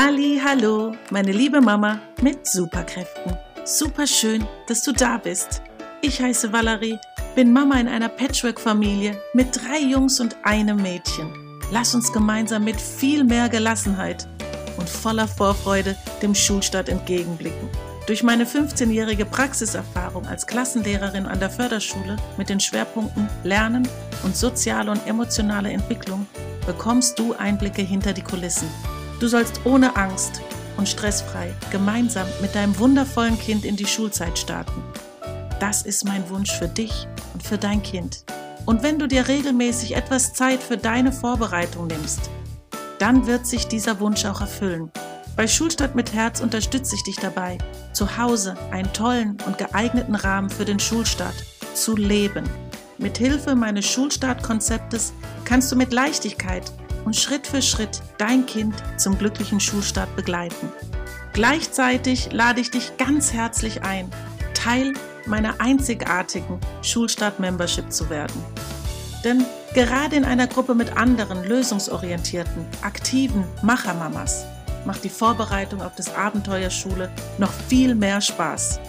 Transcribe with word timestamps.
Halli, 0.00 0.40
hallo, 0.40 0.94
meine 1.10 1.32
liebe 1.32 1.60
Mama 1.60 1.98
mit 2.22 2.46
Superkräften. 2.46 3.36
Super 3.64 4.06
schön, 4.06 4.46
dass 4.68 4.84
du 4.84 4.92
da 4.92 5.18
bist. 5.18 5.60
Ich 6.02 6.22
heiße 6.22 6.52
Valerie, 6.52 7.00
bin 7.34 7.52
Mama 7.52 7.80
in 7.80 7.88
einer 7.88 8.08
Patchwork-Familie 8.08 9.20
mit 9.34 9.48
drei 9.56 9.80
Jungs 9.80 10.20
und 10.20 10.36
einem 10.44 10.80
Mädchen. 10.80 11.32
Lass 11.72 11.96
uns 11.96 12.12
gemeinsam 12.12 12.62
mit 12.62 12.80
viel 12.80 13.24
mehr 13.24 13.48
Gelassenheit 13.48 14.28
und 14.76 14.88
voller 14.88 15.26
Vorfreude 15.26 15.96
dem 16.22 16.32
Schulstart 16.32 16.88
entgegenblicken. 16.88 17.68
Durch 18.06 18.22
meine 18.22 18.44
15-jährige 18.44 19.24
Praxiserfahrung 19.24 20.26
als 20.26 20.46
Klassenlehrerin 20.46 21.26
an 21.26 21.40
der 21.40 21.50
Förderschule 21.50 22.14
mit 22.36 22.50
den 22.50 22.60
Schwerpunkten 22.60 23.28
Lernen 23.42 23.88
und 24.22 24.36
soziale 24.36 24.92
und 24.92 25.04
emotionale 25.08 25.72
Entwicklung 25.72 26.28
bekommst 26.66 27.18
du 27.18 27.34
Einblicke 27.34 27.82
hinter 27.82 28.12
die 28.12 28.22
Kulissen 28.22 28.68
Du 29.20 29.26
sollst 29.26 29.60
ohne 29.64 29.96
Angst 29.96 30.40
und 30.76 30.88
stressfrei 30.88 31.52
gemeinsam 31.70 32.26
mit 32.40 32.54
deinem 32.54 32.78
wundervollen 32.78 33.38
Kind 33.38 33.64
in 33.64 33.74
die 33.74 33.86
Schulzeit 33.86 34.38
starten. 34.38 34.82
Das 35.58 35.82
ist 35.82 36.04
mein 36.04 36.28
Wunsch 36.30 36.52
für 36.52 36.68
dich 36.68 37.08
und 37.34 37.42
für 37.42 37.58
dein 37.58 37.82
Kind. 37.82 38.24
Und 38.64 38.84
wenn 38.84 38.98
du 38.98 39.08
dir 39.08 39.26
regelmäßig 39.26 39.96
etwas 39.96 40.34
Zeit 40.34 40.62
für 40.62 40.76
deine 40.76 41.10
Vorbereitung 41.10 41.88
nimmst, 41.88 42.30
dann 43.00 43.26
wird 43.26 43.46
sich 43.46 43.66
dieser 43.66 43.98
Wunsch 43.98 44.24
auch 44.24 44.40
erfüllen. 44.40 44.92
Bei 45.36 45.48
Schulstadt 45.48 45.94
mit 45.94 46.12
Herz 46.12 46.40
unterstütze 46.40 46.94
ich 46.94 47.02
dich 47.02 47.16
dabei, 47.16 47.58
zu 47.92 48.18
Hause 48.18 48.56
einen 48.70 48.92
tollen 48.92 49.36
und 49.46 49.58
geeigneten 49.58 50.14
Rahmen 50.14 50.50
für 50.50 50.64
den 50.64 50.78
Schulstart 50.78 51.34
zu 51.74 51.96
leben. 51.96 52.44
Mit 52.98 53.18
Hilfe 53.18 53.54
meines 53.54 53.86
Schulstartkonzeptes 53.86 55.12
kannst 55.44 55.70
du 55.72 55.76
mit 55.76 55.92
Leichtigkeit 55.92 56.72
und 57.08 57.16
Schritt 57.16 57.46
für 57.46 57.62
Schritt 57.62 58.02
dein 58.18 58.44
Kind 58.44 58.74
zum 58.98 59.16
glücklichen 59.16 59.60
Schulstart 59.60 60.14
begleiten. 60.14 60.70
Gleichzeitig 61.32 62.32
lade 62.32 62.60
ich 62.60 62.70
dich 62.70 62.98
ganz 62.98 63.32
herzlich 63.32 63.82
ein, 63.82 64.10
Teil 64.52 64.92
meiner 65.24 65.58
einzigartigen 65.58 66.60
Schulstart-Membership 66.82 67.90
zu 67.90 68.10
werden. 68.10 68.44
Denn 69.24 69.46
gerade 69.72 70.16
in 70.16 70.26
einer 70.26 70.48
Gruppe 70.48 70.74
mit 70.74 70.98
anderen 70.98 71.44
lösungsorientierten, 71.44 72.66
aktiven 72.82 73.42
Machermamas 73.62 74.44
macht 74.84 75.02
die 75.02 75.08
Vorbereitung 75.08 75.80
auf 75.80 75.94
das 75.94 76.14
Abenteuer 76.14 76.68
Schule 76.68 77.10
noch 77.38 77.52
viel 77.70 77.94
mehr 77.94 78.20
Spaß. 78.20 78.80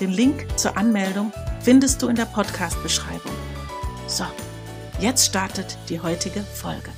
Den 0.00 0.10
Link 0.10 0.48
zur 0.58 0.76
Anmeldung 0.76 1.32
findest 1.60 2.02
du 2.02 2.08
in 2.08 2.16
der 2.16 2.26
Podcast-Beschreibung. 2.26 3.36
So, 4.08 4.24
jetzt 4.98 5.26
startet 5.26 5.78
die 5.88 6.00
heutige 6.00 6.40
Folge. 6.40 6.90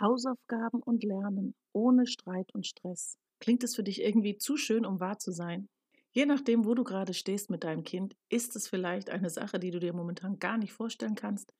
Hausaufgaben 0.00 0.82
und 0.82 1.04
Lernen 1.04 1.54
ohne 1.72 2.06
Streit 2.06 2.52
und 2.54 2.66
Stress. 2.66 3.18
Klingt 3.38 3.62
es 3.64 3.76
für 3.76 3.82
dich 3.82 4.02
irgendwie 4.02 4.38
zu 4.38 4.56
schön, 4.56 4.84
um 4.84 5.00
wahr 5.00 5.18
zu 5.18 5.30
sein? 5.30 5.68
Je 6.12 6.26
nachdem, 6.26 6.64
wo 6.64 6.74
du 6.74 6.82
gerade 6.82 7.14
stehst 7.14 7.50
mit 7.50 7.62
deinem 7.62 7.84
Kind, 7.84 8.16
ist 8.28 8.56
es 8.56 8.66
vielleicht 8.66 9.10
eine 9.10 9.30
Sache, 9.30 9.60
die 9.60 9.70
du 9.70 9.78
dir 9.78 9.92
momentan 9.92 10.38
gar 10.38 10.58
nicht 10.58 10.72
vorstellen 10.72 11.14
kannst, 11.14 11.52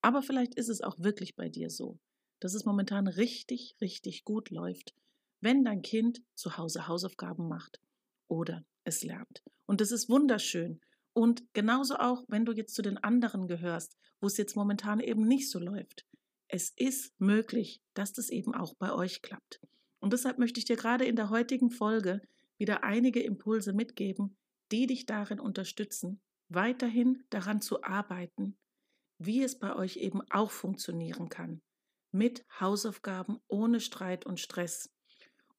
aber 0.00 0.22
vielleicht 0.22 0.54
ist 0.54 0.68
es 0.68 0.80
auch 0.80 0.98
wirklich 0.98 1.36
bei 1.36 1.48
dir 1.48 1.70
so, 1.70 1.98
dass 2.40 2.54
es 2.54 2.64
momentan 2.64 3.08
richtig, 3.08 3.76
richtig 3.80 4.24
gut 4.24 4.50
läuft, 4.50 4.94
wenn 5.40 5.64
dein 5.64 5.82
Kind 5.82 6.22
zu 6.34 6.56
Hause 6.56 6.88
Hausaufgaben 6.88 7.48
macht 7.48 7.80
oder 8.28 8.64
es 8.84 9.02
lernt. 9.02 9.42
Und 9.66 9.80
das 9.80 9.92
ist 9.92 10.08
wunderschön. 10.08 10.80
Und 11.12 11.42
genauso 11.52 11.96
auch, 11.96 12.24
wenn 12.28 12.44
du 12.44 12.52
jetzt 12.52 12.74
zu 12.74 12.82
den 12.82 12.96
anderen 12.96 13.48
gehörst, 13.48 13.96
wo 14.20 14.28
es 14.28 14.36
jetzt 14.36 14.56
momentan 14.56 15.00
eben 15.00 15.26
nicht 15.26 15.50
so 15.50 15.58
läuft 15.58 16.06
es 16.48 16.70
ist 16.70 17.18
möglich, 17.20 17.82
dass 17.94 18.12
das 18.12 18.30
eben 18.30 18.54
auch 18.54 18.74
bei 18.74 18.92
euch 18.92 19.22
klappt. 19.22 19.60
Und 20.00 20.12
deshalb 20.12 20.38
möchte 20.38 20.58
ich 20.58 20.64
dir 20.64 20.76
gerade 20.76 21.04
in 21.04 21.16
der 21.16 21.30
heutigen 21.30 21.70
Folge 21.70 22.20
wieder 22.56 22.84
einige 22.84 23.22
Impulse 23.22 23.72
mitgeben, 23.72 24.36
die 24.72 24.86
dich 24.86 25.06
darin 25.06 25.40
unterstützen, 25.40 26.20
weiterhin 26.48 27.24
daran 27.30 27.60
zu 27.60 27.82
arbeiten, 27.82 28.56
wie 29.18 29.42
es 29.42 29.58
bei 29.58 29.74
euch 29.74 29.96
eben 29.96 30.22
auch 30.30 30.50
funktionieren 30.50 31.28
kann. 31.28 31.60
Mit 32.10 32.44
Hausaufgaben 32.58 33.38
ohne 33.48 33.80
Streit 33.80 34.24
und 34.24 34.40
Stress. 34.40 34.90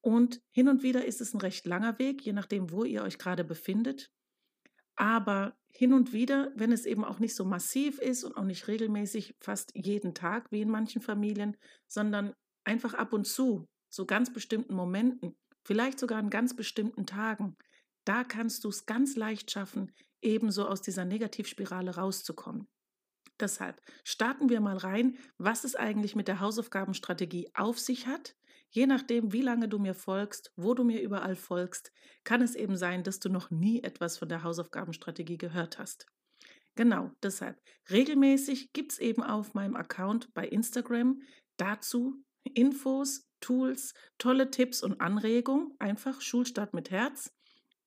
Und 0.02 0.42
hin 0.50 0.70
und 0.70 0.82
wieder 0.82 1.06
ist 1.06 1.22
es 1.22 1.34
ein 1.34 1.42
recht 1.42 1.68
langer 1.68 2.00
Weg, 2.00 2.22
je 2.24 2.34
nachdem, 2.34 2.72
wo 2.72 2.84
ihr 2.84 3.04
euch 3.04 3.18
gerade 3.18 3.44
befindet. 3.44 4.12
Aber 5.00 5.56
hin 5.72 5.94
und 5.94 6.12
wieder, 6.12 6.52
wenn 6.56 6.74
es 6.74 6.86
eben 6.86 7.06
auch 7.06 7.20
nicht 7.20 7.34
so 7.34 7.46
massiv 7.46 8.00
ist 8.00 8.26
und 8.26 8.36
auch 8.36 8.44
nicht 8.44 8.68
regelmäßig 8.68 9.34
fast 9.40 9.72
jeden 9.74 10.14
Tag 10.14 10.52
wie 10.52 10.60
in 10.60 10.70
manchen 10.70 11.02
Familien, 11.02 11.56
sondern 11.88 12.34
einfach 12.66 12.94
ab 12.94 13.14
und 13.14 13.26
zu, 13.26 13.66
zu 13.90 14.06
ganz 14.06 14.34
bestimmten 14.34 14.76
Momenten, 14.76 15.38
vielleicht 15.64 16.00
sogar 16.00 16.20
an 16.20 16.30
ganz 16.30 16.54
bestimmten 16.54 17.06
Tagen, 17.06 17.56
da 18.04 18.26
kannst 18.26 18.66
du 18.66 18.70
es 18.70 18.86
ganz 18.86 19.16
leicht 19.16 19.52
schaffen, 19.52 19.94
ebenso 20.22 20.68
aus 20.68 20.82
dieser 20.82 21.06
Negativspirale 21.06 21.96
rauszukommen. 21.96 22.68
Deshalb 23.40 23.82
starten 24.04 24.50
wir 24.50 24.60
mal 24.60 24.76
rein, 24.76 25.18
was 25.38 25.64
es 25.64 25.78
eigentlich 25.78 26.14
mit 26.14 26.28
der 26.28 26.42
Hausaufgabenstrategie 26.42 27.50
auf 27.54 27.80
sich 27.80 28.06
hat. 28.06 28.36
Je 28.72 28.86
nachdem, 28.86 29.34
wie 29.34 29.42
lange 29.42 29.68
du 29.68 29.80
mir 29.80 29.96
folgst, 29.96 30.52
wo 30.56 30.74
du 30.74 30.84
mir 30.84 31.02
überall 31.02 31.36
folgst, 31.36 31.92
kann 32.24 32.42
es 32.42 32.56
eben 32.56 32.78
sein, 32.78 33.04
dass 33.04 33.20
du 33.20 33.30
noch 33.30 33.50
nie 33.50 33.82
etwas 33.82 34.18
von 34.18 34.30
der 34.30 34.44
Hausaufgabenstrategie 34.44 35.38
gehört 35.38 35.80
hast. 35.80 36.06
Genau, 36.76 37.12
deshalb. 37.24 37.60
Regelmäßig 37.90 38.72
gibt 38.72 38.94
es 38.94 39.00
eben 39.00 39.24
auf 39.24 39.54
meinem 39.54 39.76
Account 39.76 40.34
bei 40.34 40.48
Instagram 40.48 41.22
dazu 41.58 42.24
Infos, 42.54 43.28
Tools, 43.42 43.94
tolle 44.18 44.52
Tipps 44.52 44.84
und 44.84 45.02
Anregungen. 45.02 45.74
Einfach 45.80 46.22
Schulstart 46.22 46.74
mit 46.74 46.92
Herz. 46.92 47.34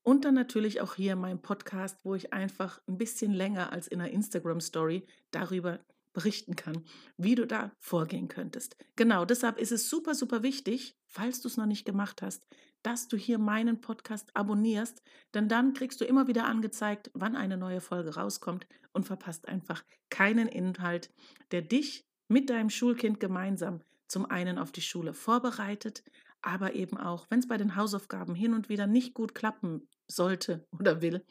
Und 0.03 0.25
dann 0.25 0.34
natürlich 0.34 0.81
auch 0.81 0.94
hier 0.94 1.14
mein 1.14 1.41
Podcast, 1.41 2.04
wo 2.04 2.14
ich 2.14 2.32
einfach 2.32 2.81
ein 2.88 2.99
bisschen 2.99 3.32
länger 3.32 3.72
als 3.72 3.87
in 3.87 4.00
einer 4.00 4.10
Instagram-Story 4.10 5.06
darüber 5.31 5.78
berichten 6.12 6.56
kann, 6.56 6.84
wie 7.16 7.34
du 7.34 7.46
da 7.46 7.72
vorgehen 7.78 8.28
könntest. 8.28 8.76
Genau, 8.96 9.24
deshalb 9.24 9.58
ist 9.58 9.72
es 9.72 9.88
super, 9.88 10.14
super 10.14 10.42
wichtig, 10.42 10.96
falls 11.06 11.40
du 11.40 11.48
es 11.48 11.56
noch 11.56 11.66
nicht 11.66 11.84
gemacht 11.84 12.22
hast, 12.22 12.46
dass 12.82 13.08
du 13.08 13.16
hier 13.16 13.38
meinen 13.38 13.80
Podcast 13.80 14.34
abonnierst, 14.34 15.02
denn 15.34 15.48
dann 15.48 15.72
kriegst 15.72 16.00
du 16.00 16.04
immer 16.04 16.26
wieder 16.26 16.46
angezeigt, 16.46 17.10
wann 17.14 17.36
eine 17.36 17.56
neue 17.56 17.80
Folge 17.80 18.14
rauskommt 18.14 18.66
und 18.92 19.06
verpasst 19.06 19.48
einfach 19.48 19.84
keinen 20.10 20.48
Inhalt, 20.48 21.10
der 21.50 21.62
dich 21.62 22.06
mit 22.28 22.50
deinem 22.50 22.70
Schulkind 22.70 23.20
gemeinsam 23.20 23.82
zum 24.08 24.26
einen 24.26 24.58
auf 24.58 24.72
die 24.72 24.82
Schule 24.82 25.14
vorbereitet, 25.14 26.02
aber 26.42 26.74
eben 26.74 26.98
auch, 26.98 27.26
wenn 27.30 27.38
es 27.38 27.48
bei 27.48 27.56
den 27.56 27.76
Hausaufgaben 27.76 28.34
hin 28.34 28.52
und 28.52 28.68
wieder 28.68 28.86
nicht 28.86 29.14
gut 29.14 29.34
klappen 29.34 29.88
sollte 30.08 30.66
oder 30.78 31.00
will, 31.00 31.24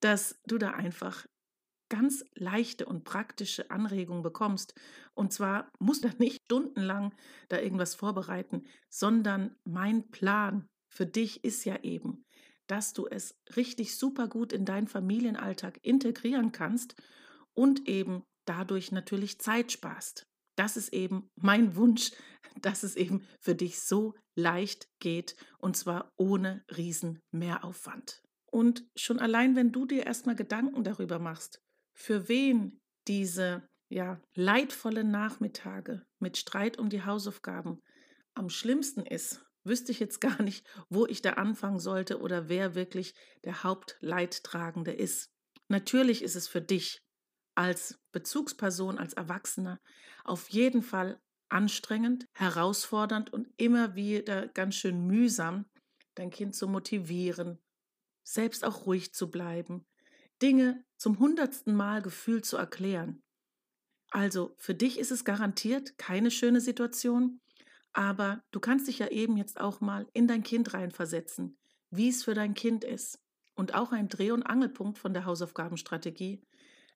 dass 0.00 0.40
du 0.46 0.58
da 0.58 0.70
einfach 0.70 1.26
ganz 1.90 2.24
leichte 2.34 2.86
und 2.86 3.04
praktische 3.04 3.70
Anregungen 3.70 4.22
bekommst. 4.22 4.74
Und 5.14 5.34
zwar 5.34 5.70
musst 5.78 6.04
du 6.04 6.08
nicht 6.18 6.40
stundenlang 6.46 7.14
da 7.50 7.60
irgendwas 7.60 7.94
vorbereiten, 7.94 8.62
sondern 8.88 9.56
mein 9.64 10.08
Plan 10.10 10.66
für 10.88 11.04
dich 11.04 11.44
ist 11.44 11.64
ja 11.64 11.82
eben, 11.82 12.24
dass 12.66 12.94
du 12.94 13.06
es 13.06 13.34
richtig 13.56 13.96
super 13.96 14.28
gut 14.28 14.52
in 14.52 14.64
deinen 14.64 14.86
Familienalltag 14.88 15.78
integrieren 15.82 16.52
kannst 16.52 16.94
und 17.52 17.88
eben 17.88 18.22
dadurch 18.46 18.92
natürlich 18.92 19.38
Zeit 19.38 19.72
sparst. 19.72 20.24
Das 20.56 20.76
ist 20.76 20.92
eben 20.92 21.28
mein 21.36 21.74
Wunsch, 21.76 22.12
dass 22.60 22.82
es 22.82 22.96
eben 22.96 23.26
für 23.40 23.54
dich 23.54 23.80
so 23.80 24.14
leicht 24.36 24.88
geht 25.00 25.36
und 25.58 25.76
zwar 25.76 26.10
ohne 26.16 26.64
riesen 26.76 27.20
Mehraufwand. 27.32 28.22
Und 28.52 28.84
schon 28.96 29.20
allein, 29.20 29.54
wenn 29.54 29.70
du 29.70 29.86
dir 29.86 30.06
erstmal 30.06 30.34
Gedanken 30.34 30.82
darüber 30.82 31.18
machst, 31.18 31.60
für 32.00 32.28
wen 32.28 32.80
diese 33.08 33.68
ja, 33.90 34.20
leidvollen 34.34 35.10
Nachmittage 35.10 36.02
mit 36.18 36.38
Streit 36.38 36.78
um 36.78 36.88
die 36.88 37.04
Hausaufgaben 37.04 37.82
am 38.34 38.48
schlimmsten 38.48 39.04
ist, 39.04 39.44
wüsste 39.64 39.92
ich 39.92 40.00
jetzt 40.00 40.20
gar 40.20 40.42
nicht, 40.42 40.66
wo 40.88 41.06
ich 41.06 41.20
da 41.20 41.34
anfangen 41.34 41.78
sollte 41.78 42.20
oder 42.20 42.48
wer 42.48 42.74
wirklich 42.74 43.12
der 43.44 43.62
Hauptleidtragende 43.62 44.92
ist. 44.92 45.30
Natürlich 45.68 46.22
ist 46.22 46.36
es 46.36 46.48
für 46.48 46.62
dich 46.62 47.02
als 47.54 47.98
Bezugsperson, 48.12 48.98
als 48.98 49.12
Erwachsener 49.12 49.78
auf 50.24 50.48
jeden 50.48 50.82
Fall 50.82 51.20
anstrengend, 51.50 52.24
herausfordernd 52.32 53.30
und 53.30 53.48
immer 53.58 53.94
wieder 53.94 54.48
ganz 54.48 54.76
schön 54.76 55.06
mühsam, 55.06 55.66
dein 56.14 56.30
Kind 56.30 56.54
zu 56.54 56.66
motivieren, 56.66 57.58
selbst 58.24 58.64
auch 58.64 58.86
ruhig 58.86 59.12
zu 59.12 59.30
bleiben, 59.30 59.84
Dinge 60.42 60.84
zum 60.96 61.18
hundertsten 61.18 61.74
Mal 61.74 62.02
gefühlt 62.02 62.44
zu 62.44 62.56
erklären. 62.56 63.22
Also 64.10 64.54
für 64.58 64.74
dich 64.74 64.98
ist 64.98 65.10
es 65.10 65.24
garantiert 65.24 65.96
keine 65.98 66.30
schöne 66.30 66.60
Situation, 66.60 67.40
aber 67.92 68.42
du 68.50 68.60
kannst 68.60 68.88
dich 68.88 68.98
ja 68.98 69.08
eben 69.08 69.36
jetzt 69.36 69.60
auch 69.60 69.80
mal 69.80 70.06
in 70.12 70.26
dein 70.26 70.42
Kind 70.42 70.74
reinversetzen, 70.74 71.58
wie 71.90 72.08
es 72.08 72.24
für 72.24 72.34
dein 72.34 72.54
Kind 72.54 72.84
ist. 72.84 73.20
Und 73.54 73.74
auch 73.74 73.92
ein 73.92 74.08
Dreh- 74.08 74.30
und 74.30 74.42
Angelpunkt 74.42 74.98
von 74.98 75.12
der 75.12 75.26
Hausaufgabenstrategie, 75.26 76.42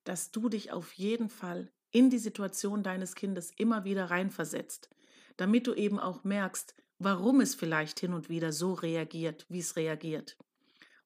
dass 0.05 0.31
du 0.31 0.49
dich 0.49 0.73
auf 0.73 0.93
jeden 0.93 1.29
Fall 1.29 1.73
in 1.91 2.11
die 2.11 2.19
Situation 2.19 2.83
deines 2.83 3.15
Kindes 3.15 3.53
immer 3.57 3.85
wieder 3.85 4.07
reinversetzt, 4.07 4.91
damit 5.37 5.67
du 5.67 5.75
eben 5.75 5.99
auch 6.01 6.25
merkst, 6.25 6.75
warum 6.99 7.41
es 7.41 7.55
vielleicht 7.55 8.01
hin 8.01 8.13
und 8.13 8.29
wieder 8.29 8.53
so 8.53 8.73
reagiert, 8.73 9.47
wie 9.49 9.61
es 9.61 9.77
reagiert. 9.77 10.37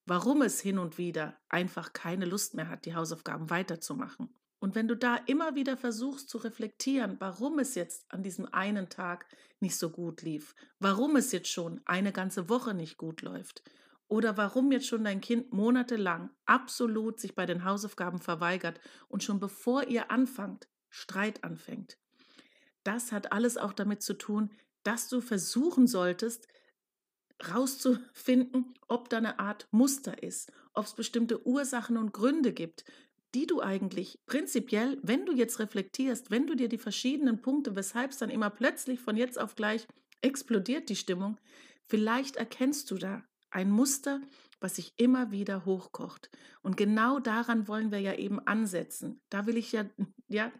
Warum 0.09 0.41
es 0.41 0.59
hin 0.59 0.79
und 0.79 0.97
wieder 0.97 1.39
einfach 1.51 1.93
keine 1.93 2.25
Lust 2.25 2.55
mehr 2.55 2.71
hat, 2.71 2.87
die 2.87 2.95
Hausaufgaben 2.95 3.51
weiterzumachen. 3.51 4.35
Und 4.59 4.75
wenn 4.75 4.89
du 4.89 4.97
da 4.97 5.17
immer 5.27 5.55
wieder 5.55 5.77
versuchst 5.77 6.31
zu 6.31 6.39
reflektieren, 6.39 7.17
warum 7.21 7.59
es 7.59 7.75
jetzt 7.75 8.11
an 8.11 8.23
diesem 8.23 8.47
einen 8.47 8.89
Tag 8.89 9.27
nicht 9.61 9.77
so 9.77 9.91
gut 9.91 10.23
lief, 10.23 10.55
warum 10.79 11.17
es 11.17 11.31
jetzt 11.33 11.51
schon 11.51 11.83
eine 11.85 12.11
ganze 12.11 12.49
Woche 12.49 12.73
nicht 12.73 12.97
gut 12.97 13.21
läuft 13.21 13.63
oder 14.07 14.39
warum 14.39 14.73
jetzt 14.73 14.87
schon 14.87 15.05
dein 15.05 15.21
Kind 15.21 15.53
monatelang 15.53 16.31
absolut 16.47 17.21
sich 17.21 17.35
bei 17.35 17.45
den 17.45 17.65
Hausaufgaben 17.65 18.19
verweigert 18.19 18.81
und 19.09 19.23
schon 19.23 19.39
bevor 19.41 19.89
ihr 19.89 20.11
anfangt, 20.11 20.69
Streit 20.89 21.45
anfängt. 21.45 21.99
Das 22.83 23.13
hat 23.13 23.31
alles 23.31 23.59
auch 23.59 23.75
damit 23.75 24.03
zu 24.03 24.15
tun, 24.15 24.55
dass 24.85 25.11
du 25.11 25.21
versuchen 25.21 25.87
solltest, 25.87 26.49
rauszufinden, 27.53 28.75
ob 28.89 29.09
da 29.09 29.19
eine 29.19 29.39
Art 29.39 29.69
Muster 29.71 30.23
ist, 30.23 30.53
ob 30.75 30.87
es 30.87 30.95
bestimmte 30.95 31.47
Ursachen 31.47 31.97
und 31.97 32.13
Gründe 32.13 32.53
gibt, 32.53 32.85
die 33.35 33.47
du 33.47 33.61
eigentlich 33.61 34.19
prinzipiell, 34.27 34.99
wenn 35.03 35.27
du 35.27 35.33
jetzt 35.33 35.59
reflektierst, 35.59 36.31
wenn 36.31 36.47
du 36.47 36.55
dir 36.55 36.69
die 36.69 36.79
verschiedenen 36.79 37.43
Punkte, 37.43 37.77
weshalb 37.77 38.11
es 38.11 38.19
dann 38.19 38.31
immer 38.31 38.51
plötzlich 38.51 39.01
von 39.01 39.17
jetzt 39.17 39.39
auf 39.39 39.55
gleich 39.55 39.87
explodiert 40.21 40.89
die 40.89 40.97
Stimmung, 40.97 41.39
vielleicht 41.87 42.37
erkennst 42.37 42.91
du 42.91 42.97
da 42.97 43.23
ein 43.51 43.71
Muster, 43.71 44.21
was 44.61 44.77
sich 44.77 44.95
immer 44.97 45.31
wieder 45.31 45.65
hochkocht. 45.65 46.31
Und 46.63 46.77
genau 46.77 47.21
daran 47.21 47.69
wollen 47.69 47.93
wir 47.93 48.01
ja 48.01 48.15
eben 48.15 48.41
ansetzen. 48.41 49.21
Da 49.31 49.47
will 49.47 49.57
ich 49.57 49.73
ja, 49.73 49.85
ja 50.27 50.51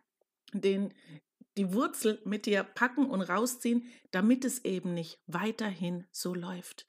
den, 0.53 0.95
die 1.59 1.73
Wurzel 1.73 2.21
mit 2.25 2.47
dir 2.47 2.63
packen 2.63 3.11
und 3.11 3.21
rausziehen, 3.21 3.85
damit 4.11 4.45
es 4.45 4.65
eben 4.65 4.95
nicht 4.95 5.21
weiterhin 5.27 6.07
so 6.13 6.35
läuft. 6.35 6.87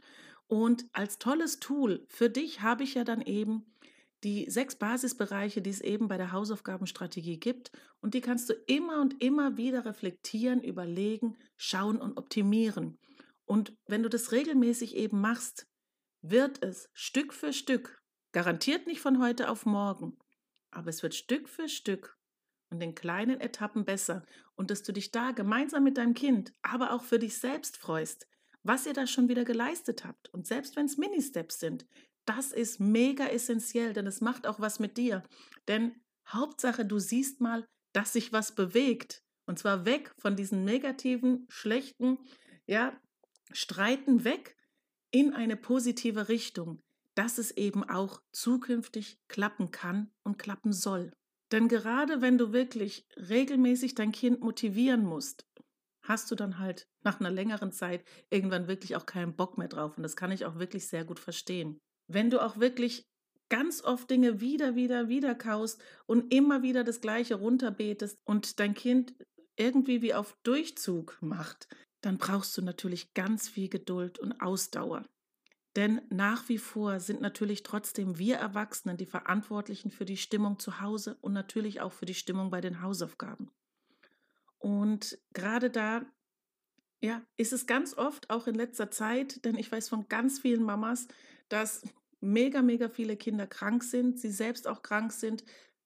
Und 0.48 0.86
als 0.94 1.18
tolles 1.18 1.60
Tool 1.60 2.06
für 2.08 2.30
dich 2.30 2.62
habe 2.62 2.84
ich 2.84 2.94
ja 2.94 3.04
dann 3.04 3.22
eben 3.22 3.76
die 4.24 4.50
sechs 4.50 4.76
Basisbereiche, 4.76 5.62
die 5.62 5.70
es 5.70 5.82
eben 5.82 6.08
bei 6.08 6.18
der 6.18 6.32
Hausaufgabenstrategie 6.32 7.40
gibt. 7.40 7.72
Und 8.02 8.14
die 8.14 8.22
kannst 8.22 8.50
du 8.50 8.54
immer 8.68 9.02
und 9.02 9.22
immer 9.24 9.58
wieder 9.58 9.86
reflektieren, 9.86 10.62
überlegen, 10.62 11.38
schauen 11.56 12.00
und 12.00 12.18
optimieren. 12.18 13.00
Und 13.46 13.76
wenn 13.88 14.04
du 14.04 14.10
das 14.10 14.32
regelmäßig 14.32 14.96
eben 14.96 15.22
machst, 15.22 15.68
wird 16.22 16.62
es 16.64 16.90
Stück 16.94 17.34
für 17.34 17.54
Stück, 17.54 18.02
garantiert 18.34 18.88
nicht 18.88 19.00
von 19.00 19.22
heute 19.22 19.50
auf 19.50 19.66
morgen, 19.66 20.18
aber 20.70 20.90
es 20.90 21.02
wird 21.02 21.16
Stück 21.16 21.48
für 21.48 21.70
Stück 21.70 22.19
und 22.70 22.82
in 22.82 22.96
kleinen 22.96 23.42
Etappen 23.42 23.86
besser 23.86 24.24
und 24.56 24.72
dass 24.72 24.84
du 24.84 24.92
dich 24.92 25.12
da 25.12 25.32
gemeinsam 25.32 25.84
mit 25.84 25.98
deinem 25.98 26.14
Kind, 26.14 26.54
aber 26.62 26.94
auch 26.94 27.04
für 27.04 27.20
dich 27.20 27.38
selbst 27.38 27.78
freust, 27.78 28.28
was 28.64 28.86
ihr 28.86 28.94
da 28.94 29.08
schon 29.08 29.30
wieder 29.30 29.46
geleistet 29.46 30.06
habt. 30.06 30.30
Und 30.34 30.48
selbst 30.48 30.76
wenn 30.76 30.86
es 30.86 30.98
Mini-Steps 30.98 31.60
sind, 31.60 31.86
das 32.26 32.52
ist 32.52 32.80
mega 32.80 33.26
essentiell, 33.28 33.94
denn 33.94 34.06
es 34.06 34.22
macht 34.22 34.46
auch 34.46 34.60
was 34.60 34.80
mit 34.80 34.98
dir. 34.98 35.24
Denn 35.68 35.96
Hauptsache, 36.28 36.86
du 36.86 37.00
siehst 37.00 37.42
mal, 37.42 37.66
dass 37.94 38.14
sich 38.14 38.32
was 38.32 38.54
bewegt. 38.54 39.24
Und 39.46 39.58
zwar 39.58 39.86
weg 39.86 40.14
von 40.20 40.36
diesen 40.36 40.64
negativen, 40.64 41.48
schlechten, 41.50 42.20
ja, 42.68 42.96
Streiten 43.52 44.24
weg 44.24 44.56
in 45.10 45.34
eine 45.34 45.56
positive 45.56 46.30
Richtung, 46.30 46.84
dass 47.16 47.40
es 47.40 47.50
eben 47.52 47.84
auch 47.84 48.22
zukünftig 48.32 49.18
klappen 49.28 49.72
kann 49.72 50.12
und 50.24 50.38
klappen 50.38 50.72
soll. 50.72 51.12
Denn 51.52 51.68
gerade 51.68 52.22
wenn 52.22 52.38
du 52.38 52.54
wirklich 52.54 53.06
regelmäßig 53.18 53.96
dein 53.96 54.12
Kind 54.12 54.42
motivieren 54.42 55.04
musst, 55.04 55.46
hast 56.04 56.30
du 56.32 56.36
dann 56.36 56.60
halt 56.60 56.88
nach 57.04 57.20
einer 57.20 57.32
längeren 57.32 57.72
Zeit 57.72 58.04
irgendwann 58.30 58.68
wirklich 58.68 58.96
auch 58.96 59.06
keinen 59.06 59.36
Bock 59.36 59.58
mehr 59.58 59.68
drauf. 59.68 59.98
Und 59.98 60.04
das 60.04 60.16
kann 60.16 60.32
ich 60.32 60.46
auch 60.46 60.60
wirklich 60.60 60.88
sehr 60.88 61.06
gut 61.06 61.20
verstehen 61.20 61.80
wenn 62.10 62.30
du 62.30 62.44
auch 62.44 62.58
wirklich 62.58 63.08
ganz 63.50 63.84
oft 63.84 64.10
Dinge 64.10 64.42
wieder, 64.42 64.76
wieder, 64.76 65.08
wieder 65.08 65.36
kaust 65.36 65.82
und 66.06 66.34
immer 66.34 66.62
wieder 66.62 66.84
das 66.84 67.02
Gleiche 67.02 67.36
runterbetest 67.36 68.18
und 68.26 68.60
dein 68.60 68.74
Kind 68.74 69.14
irgendwie 69.56 70.02
wie 70.02 70.14
auf 70.14 70.36
Durchzug 70.44 71.18
macht, 71.22 71.68
dann 72.02 72.18
brauchst 72.18 72.58
du 72.58 72.62
natürlich 72.62 73.14
ganz 73.14 73.48
viel 73.48 73.70
Geduld 73.70 74.20
und 74.20 74.42
Ausdauer. 74.42 75.06
Denn 75.76 76.02
nach 76.10 76.50
wie 76.50 76.58
vor 76.58 77.00
sind 77.00 77.22
natürlich 77.22 77.64
trotzdem 77.64 78.18
wir 78.18 78.38
Erwachsenen 78.38 78.98
die 78.98 79.06
Verantwortlichen 79.06 79.92
für 79.92 80.06
die 80.06 80.18
Stimmung 80.18 80.58
zu 80.60 80.82
Hause 80.82 81.18
und 81.22 81.34
natürlich 81.34 81.80
auch 81.82 81.94
für 81.94 82.06
die 82.06 82.16
Stimmung 82.16 82.50
bei 82.50 82.60
den 82.60 82.82
Hausaufgaben. 82.82 83.52
Und 84.58 85.18
gerade 85.34 85.70
da, 85.70 86.02
ja, 87.02 87.22
ist 87.38 87.54
es 87.54 87.66
ganz 87.66 87.98
oft 87.98 88.30
auch 88.30 88.48
in 88.48 88.56
letzter 88.56 88.92
Zeit, 88.92 89.46
denn 89.46 89.56
ich 89.56 89.72
weiß 89.72 89.90
von 89.90 90.08
ganz 90.10 90.40
vielen 90.40 90.64
Mamas, 90.64 91.08
dass 91.48 91.84
mega, 92.20 92.62
mega 92.62 92.90
viele 92.90 93.16
Kinder 93.16 93.48
krank 93.48 93.84
sind, 93.84 94.20
sie 94.20 94.32
selbst 94.32 94.68
auch 94.68 94.82
krank 94.82 95.12
sind, 95.12 95.44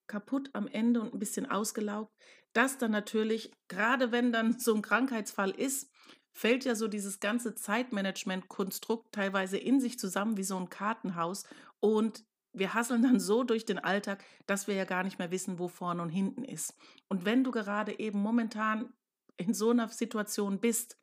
kaputt 0.07 0.49
am 0.53 0.67
Ende 0.67 1.01
und 1.01 1.13
ein 1.13 1.19
bisschen 1.19 1.49
ausgelaugt. 1.49 2.11
Das 2.53 2.77
dann 2.77 2.91
natürlich, 2.91 3.51
gerade 3.67 4.11
wenn 4.11 4.31
dann 4.31 4.59
so 4.59 4.73
ein 4.73 4.81
Krankheitsfall 4.81 5.51
ist, 5.51 5.91
fällt 6.33 6.65
ja 6.65 6.75
so 6.75 6.87
dieses 6.87 7.19
ganze 7.19 7.55
Zeitmanagement-Konstrukt 7.55 9.13
teilweise 9.13 9.57
in 9.57 9.79
sich 9.79 9.97
zusammen 9.99 10.35
wie 10.35 10.43
so 10.43 10.57
ein 10.57 10.69
Kartenhaus 10.69 11.45
und 11.79 12.25
wir 12.53 12.73
hasseln 12.73 13.01
dann 13.03 13.19
so 13.19 13.43
durch 13.43 13.65
den 13.65 13.79
Alltag, 13.79 14.23
dass 14.45 14.67
wir 14.67 14.75
ja 14.75 14.85
gar 14.85 15.03
nicht 15.03 15.19
mehr 15.19 15.31
wissen, 15.31 15.59
wo 15.59 15.67
vorne 15.67 16.01
und 16.01 16.09
hinten 16.09 16.43
ist. 16.43 16.75
Und 17.07 17.25
wenn 17.25 17.43
du 17.43 17.51
gerade 17.51 17.99
eben 17.99 18.19
momentan 18.19 18.93
in 19.37 19.53
so 19.53 19.71
einer 19.71 19.89
Situation 19.89 20.59
bist, 20.59 20.97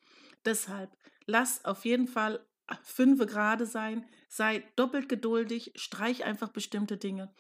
deshalb 0.44 0.97
lass 1.27 1.65
auf 1.65 1.85
jeden 1.85 2.06
Fall 2.06 2.44
fünfe 2.82 3.27
gerade 3.27 3.67
sein, 3.67 4.06
sei 4.29 4.62
doppelt 4.77 5.09
geduldig, 5.09 5.73
streich 5.75 6.25
einfach 6.25 6.50
bestimmte 6.50 6.97
Dinge, 6.97 7.32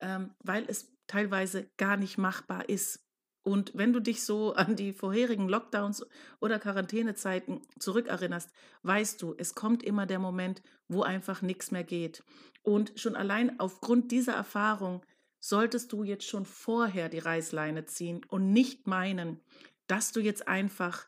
ähm, 0.00 0.34
weil 0.40 0.64
es 0.68 0.92
teilweise 1.06 1.70
gar 1.76 1.96
nicht 1.96 2.18
machbar 2.18 2.68
ist. 2.68 3.03
Und 3.44 3.72
wenn 3.74 3.92
du 3.92 4.00
dich 4.00 4.24
so 4.24 4.54
an 4.54 4.74
die 4.74 4.94
vorherigen 4.94 5.48
Lockdowns 5.48 6.04
oder 6.40 6.58
Quarantänezeiten 6.58 7.60
zurückerinnerst, 7.78 8.50
weißt 8.82 9.20
du, 9.20 9.34
es 9.36 9.54
kommt 9.54 9.82
immer 9.82 10.06
der 10.06 10.18
Moment, 10.18 10.62
wo 10.88 11.02
einfach 11.02 11.42
nichts 11.42 11.70
mehr 11.70 11.84
geht. 11.84 12.24
Und 12.62 12.92
schon 12.96 13.14
allein 13.14 13.60
aufgrund 13.60 14.10
dieser 14.10 14.32
Erfahrung 14.32 15.04
solltest 15.40 15.92
du 15.92 16.04
jetzt 16.04 16.26
schon 16.26 16.46
vorher 16.46 17.10
die 17.10 17.18
Reißleine 17.18 17.84
ziehen 17.84 18.22
und 18.28 18.50
nicht 18.50 18.86
meinen, 18.86 19.40
dass 19.86 20.10
du 20.12 20.20
jetzt 20.20 20.48
einfach 20.48 21.06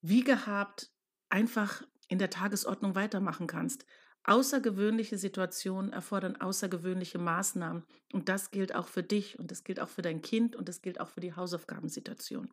wie 0.00 0.24
gehabt 0.24 0.90
einfach 1.28 1.82
in 2.08 2.18
der 2.18 2.30
Tagesordnung 2.30 2.94
weitermachen 2.94 3.46
kannst. 3.46 3.84
Außergewöhnliche 4.24 5.18
Situationen 5.18 5.92
erfordern 5.92 6.40
außergewöhnliche 6.40 7.18
Maßnahmen. 7.18 7.82
Und 8.12 8.28
das 8.28 8.50
gilt 8.50 8.74
auch 8.74 8.86
für 8.86 9.02
dich 9.02 9.38
und 9.38 9.50
das 9.50 9.64
gilt 9.64 9.80
auch 9.80 9.88
für 9.88 10.02
dein 10.02 10.22
Kind 10.22 10.54
und 10.54 10.68
das 10.68 10.82
gilt 10.82 11.00
auch 11.00 11.08
für 11.08 11.20
die 11.20 11.34
Hausaufgabensituation. 11.34 12.48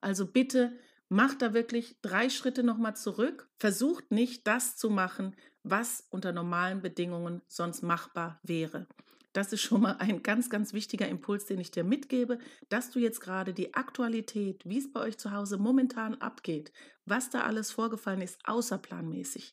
Also 0.00 0.26
bitte 0.26 0.72
macht 1.08 1.42
da 1.42 1.54
wirklich 1.54 1.96
drei 2.02 2.28
Schritte 2.28 2.62
nochmal 2.62 2.96
zurück. 2.96 3.48
Versucht 3.56 4.10
nicht 4.10 4.46
das 4.46 4.76
zu 4.76 4.90
machen, 4.90 5.34
was 5.62 6.06
unter 6.10 6.32
normalen 6.32 6.82
Bedingungen 6.82 7.40
sonst 7.48 7.82
machbar 7.82 8.38
wäre. 8.42 8.86
Das 9.32 9.52
ist 9.52 9.62
schon 9.62 9.82
mal 9.82 9.96
ein 9.98 10.22
ganz, 10.22 10.48
ganz 10.48 10.72
wichtiger 10.72 11.08
Impuls, 11.08 11.46
den 11.46 11.58
ich 11.58 11.72
dir 11.72 11.82
mitgebe, 11.82 12.38
dass 12.68 12.90
du 12.90 13.00
jetzt 13.00 13.20
gerade 13.20 13.52
die 13.52 13.74
Aktualität, 13.74 14.62
wie 14.64 14.78
es 14.78 14.92
bei 14.92 15.00
euch 15.00 15.18
zu 15.18 15.32
Hause 15.32 15.58
momentan 15.58 16.14
abgeht, 16.14 16.72
was 17.04 17.30
da 17.30 17.40
alles 17.40 17.72
vorgefallen 17.72 18.20
ist, 18.20 18.38
außerplanmäßig, 18.44 19.52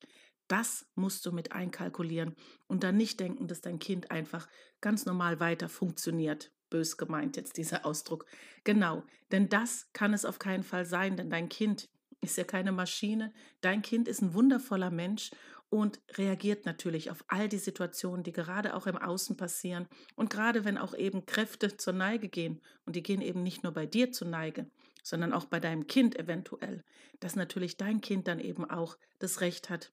das 0.51 0.86
musst 0.96 1.25
du 1.25 1.31
mit 1.31 1.53
einkalkulieren 1.53 2.36
und 2.67 2.84
dann 2.84 2.98
nicht 2.98 3.20
denken, 3.20 3.48
dass 3.48 3.62
dein 3.62 3.79
Kind 3.79 4.12
einfach 4.12 4.48
ganz 4.81 5.05
normal 5.05 5.39
weiter 5.39 5.70
funktioniert. 5.70 6.51
Bös 6.70 6.98
gemeint 6.98 7.38
jetzt 7.38 7.58
dieser 7.58 7.86
Ausdruck. 7.86 8.25
Genau, 8.63 9.03
denn 9.31 9.50
das 9.50 9.88
kann 9.93 10.13
es 10.13 10.25
auf 10.25 10.39
keinen 10.39 10.63
Fall 10.63 10.86
sein, 10.86 11.15
denn 11.15 11.29
dein 11.29 11.50
Kind 11.50 11.89
ist 12.22 12.38
ja 12.38 12.43
keine 12.43 12.72
Maschine. 12.72 13.34
Dein 13.62 13.81
Kind 13.81 14.08
ist 14.08 14.22
ein 14.22 14.34
wundervoller 14.34 14.91
Mensch 14.91 15.31
und 15.70 16.01
reagiert 16.17 16.65
natürlich 16.65 17.10
auf 17.10 17.24
all 17.29 17.48
die 17.48 17.58
Situationen, 17.58 18.24
die 18.24 18.34
gerade 18.34 18.75
auch 18.75 18.88
im 18.88 18.98
Außen 18.98 19.38
passieren 19.38 19.88
und 20.15 20.29
gerade 20.29 20.65
wenn 20.65 20.77
auch 20.77 20.93
eben 20.93 21.25
Kräfte 21.25 21.77
zur 21.77 21.93
Neige 21.93 22.27
gehen 22.27 22.62
und 22.86 22.98
die 22.98 23.03
gehen 23.03 23.22
eben 23.22 23.41
nicht 23.41 23.63
nur 23.63 23.72
bei 23.72 23.86
dir 23.86 24.12
zur 24.12 24.27
Neige, 24.27 24.70
sondern 25.01 25.31
auch 25.31 25.46
bei 25.46 25.62
deinem 25.62 25.88
Kind 25.88 26.20
eventuell, 26.20 26.84
dass 27.22 27.38
natürlich 27.38 27.77
dein 27.77 28.01
Kind 28.01 28.27
dann 28.27 28.39
eben 28.39 28.70
auch 28.70 28.98
das 29.20 29.39
Recht 29.39 29.70
hat, 29.70 29.91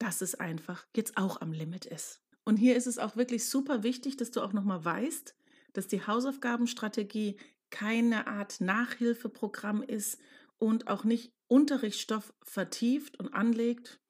dass 0.00 0.20
es 0.22 0.34
einfach 0.34 0.84
jetzt 0.96 1.16
auch 1.16 1.40
am 1.40 1.52
Limit 1.52 1.86
ist. 1.86 2.20
Und 2.44 2.56
hier 2.56 2.74
ist 2.74 2.88
es 2.88 2.98
auch 2.98 3.14
wirklich 3.14 3.48
super 3.48 3.84
wichtig, 3.84 4.16
dass 4.16 4.32
du 4.32 4.40
auch 4.40 4.52
nochmal 4.52 4.84
weißt, 4.84 5.36
dass 5.74 5.86
die 5.86 6.04
Hausaufgabenstrategie 6.04 7.36
keine 7.70 8.26
Art 8.26 8.60
Nachhilfeprogramm 8.60 9.84
ist 9.84 10.18
und 10.58 10.88
auch 10.88 11.04
nicht 11.04 11.32
Unterrichtsstoff 11.46 12.34
vertieft 12.42 13.20
und 13.20 13.32
anlegt, 13.32 14.00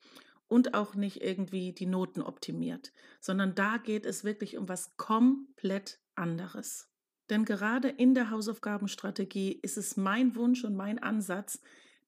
und 0.51 0.75
auch 0.75 0.97
nicht 0.97 1.23
irgendwie 1.23 1.73
die 1.73 1.87
Noten 1.87 2.21
optimiert, 2.21 2.93
sondern 3.21 3.55
da 3.55 3.79
geht 3.79 4.05
es 4.05 4.25
wirklich 4.25 4.59
um 4.59 4.69
was 4.69 4.97
komplett 4.97 6.01
anderes. 6.17 6.89
Denn 7.31 7.45
gerade 7.45 7.89
in 7.89 8.15
der 8.15 8.31
Hausaufgabenstrategie 8.31 9.53
ist 9.63 9.79
es 9.79 9.97
mein 9.97 10.35
Wunsch 10.35 10.65
und 10.65 10.75
mein 10.75 10.99
Ansatz, 10.99 11.61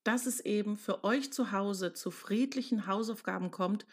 dass 0.04 0.26
es 0.26 0.40
eben 0.40 0.76
für 0.76 1.04
euch 1.04 1.32
zu 1.32 1.52
Hause 1.52 1.92
zu 1.92 2.10
friedlichen 2.10 2.86
Hausaufgaben 2.86 3.50
kommt, 3.50 3.86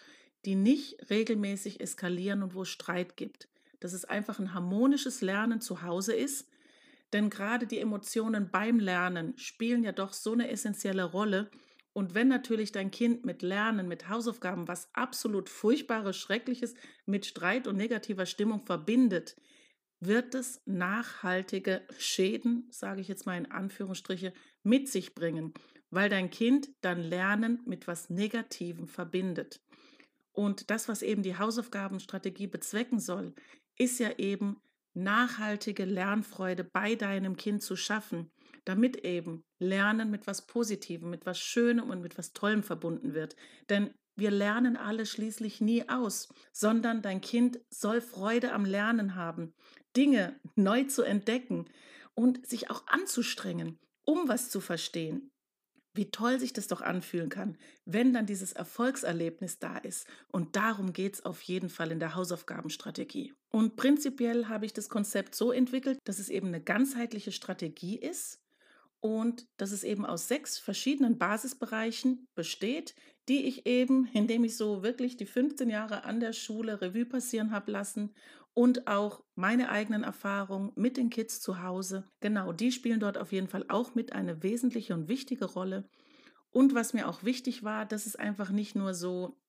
die 0.46 0.56
nicht 0.56 1.10
regelmäßig 1.10 1.82
eskalieren 1.82 2.44
und 2.44 2.54
wo 2.54 2.64
es 2.64 2.70
Streit 2.70 3.18
gibt. 3.18 3.48
Dass 3.80 3.94
es 3.94 4.06
einfach 4.06 4.40
ein 4.40 4.54
harmonisches 4.54 5.22
Lernen 5.22 5.62
zu 5.62 5.82
Hause 5.84 6.14
ist. 6.14 6.48
Denn 7.14 7.30
gerade 7.30 7.68
die 7.68 7.80
Emotionen 7.80 8.50
beim 8.52 8.80
Lernen 8.80 9.38
spielen 9.38 9.84
ja 9.84 9.92
doch 9.92 10.14
so 10.14 10.34
eine 10.34 10.50
essentielle 10.50 11.06
Rolle. 11.06 11.50
Und 11.94 12.14
wenn 12.14 12.28
natürlich 12.28 12.72
dein 12.72 12.92
Kind 12.92 13.26
mit 13.26 13.42
Lernen, 13.42 13.88
mit 13.88 14.10
Hausaufgaben 14.10 14.68
was 14.68 14.90
absolut 14.94 15.50
Furchtbares, 15.50 16.18
Schreckliches 16.18 16.76
mit 17.06 17.26
Streit 17.26 17.68
und 17.68 17.78
negativer 17.78 18.26
Stimmung 18.26 18.62
verbindet, 18.62 19.36
wird 20.00 20.34
es 20.34 20.62
nachhaltige 20.66 21.82
Schäden, 21.98 22.68
sage 22.72 23.02
ich 23.02 23.08
jetzt 23.08 23.26
mal 23.26 23.38
in 23.38 23.52
Anführungsstriche, 23.52 24.34
mit 24.64 24.88
sich 24.88 25.14
bringen, 25.14 25.54
weil 25.92 26.10
dein 26.10 26.30
Kind 26.30 26.70
dann 26.82 27.02
Lernen 27.02 27.62
mit 27.66 27.88
was 27.88 28.10
Negativem 28.10 28.88
verbindet. 28.88 29.62
Und 30.32 30.70
das, 30.70 30.88
was 30.88 31.02
eben 31.02 31.24
die 31.24 31.38
Hausaufgabenstrategie 31.38 32.48
bezwecken 32.48 33.00
soll, 33.00 33.34
ist 33.78 34.00
ja 34.00 34.12
eben 34.18 34.62
nachhaltige 34.94 35.86
Lernfreude 35.86 36.64
bei 36.64 36.96
deinem 36.96 37.38
Kind 37.38 37.62
zu 37.62 37.76
schaffen, 37.76 38.32
damit 38.66 38.98
eben 39.06 39.44
Lernen 39.60 40.12
mit 40.12 40.28
was 40.28 40.46
Positivem, 40.46 41.10
mit 41.10 41.26
was 41.26 41.40
Schönem 41.40 41.90
und 41.90 42.02
mit 42.02 42.18
was 42.18 42.34
Tollem 42.34 42.64
verbunden 42.64 43.14
wird. 43.14 43.36
Denn 43.70 43.94
wir 44.16 44.32
lernen 44.32 44.76
alle 44.76 45.06
schließlich 45.06 45.62
nie 45.62 45.88
aus, 45.88 46.28
sondern 46.52 47.02
dein 47.02 47.22
Kind 47.22 47.60
soll 47.70 48.02
Freude 48.02 48.52
am 48.52 48.66
Lernen 48.66 49.16
haben, 49.16 49.54
Dinge 49.96 50.40
neu 50.56 50.84
zu 50.84 51.04
entdecken 51.04 51.66
und 52.16 52.46
sich 52.46 52.70
auch 52.70 52.86
anzustrengen, 52.88 53.80
um 54.04 54.28
was 54.28 54.50
zu 54.50 54.60
verstehen 54.60 55.32
wie 55.94 56.12
toll 56.12 56.40
sich 56.40 56.54
das 56.54 56.68
doch 56.68 56.82
anfühlen 56.82 57.30
kann, 57.30 57.58
wenn 57.86 58.14
dann 58.14 58.26
dieses 58.26 58.54
Erfolgserlebnis 58.54 59.60
da 59.60 59.78
ist. 59.78 60.08
Und 60.32 60.56
darum 60.56 60.94
geht 60.94 61.16
es 61.16 61.26
auf 61.26 61.42
jeden 61.42 61.70
Fall 61.70 61.92
in 61.92 62.00
der 62.00 62.16
Hausaufgabenstrategie. 62.16 63.34
Und 63.52 63.76
prinzipiell 63.76 64.48
habe 64.48 64.66
ich 64.66 64.74
das 64.74 64.90
Konzept 64.90 65.36
so 65.36 65.52
entwickelt, 65.52 66.00
dass 66.06 66.20
es 66.20 66.30
eben 66.30 66.48
eine 66.48 66.62
ganzheitliche 66.62 67.32
Strategie 67.32 67.98
ist 67.98 68.40
und 69.02 69.48
dass 69.58 69.72
es 69.72 69.84
eben 69.84 70.06
aus 70.06 70.28
sechs 70.28 70.58
verschiedenen 70.58 71.18
Basisbereichen 71.18 72.28
besteht, 72.36 72.96
die 73.30 73.46
ich 73.46 73.66
eben, 73.66 74.08
indem 74.14 74.44
ich 74.44 74.58
so 74.58 74.84
wirklich 74.84 75.16
die 75.16 75.26
15 75.26 75.70
Jahre 75.70 76.04
an 76.04 76.20
der 76.20 76.34
Schule 76.34 76.82
Revue 76.82 77.06
passieren 77.06 77.52
habe 77.52 77.72
lassen 77.72 78.14
und 78.54 78.88
auch 78.88 79.24
meine 79.36 79.70
eigenen 79.70 80.04
Erfahrungen 80.04 80.72
mit 80.76 80.98
den 80.98 81.10
Kids 81.10 81.40
zu 81.40 81.64
Hause. 81.64 82.04
Genau, 82.20 82.52
die 82.52 82.72
spielen 82.72 83.00
dort 83.00 83.18
auf 83.18 83.32
jeden 83.32 83.48
Fall 83.48 83.66
auch 83.70 83.96
mit 83.96 84.14
eine 84.14 84.44
wesentliche 84.44 84.94
und 84.94 85.08
wichtige 85.08 85.46
Rolle. 85.46 85.90
Und 86.52 86.74
was 86.74 86.94
mir 86.94 87.08
auch 87.08 87.24
wichtig 87.24 87.64
war, 87.64 87.86
dass 87.86 88.06
es 88.06 88.16
einfach 88.16 88.50
nicht 88.50 88.76
nur 88.76 88.94
so 88.94 89.40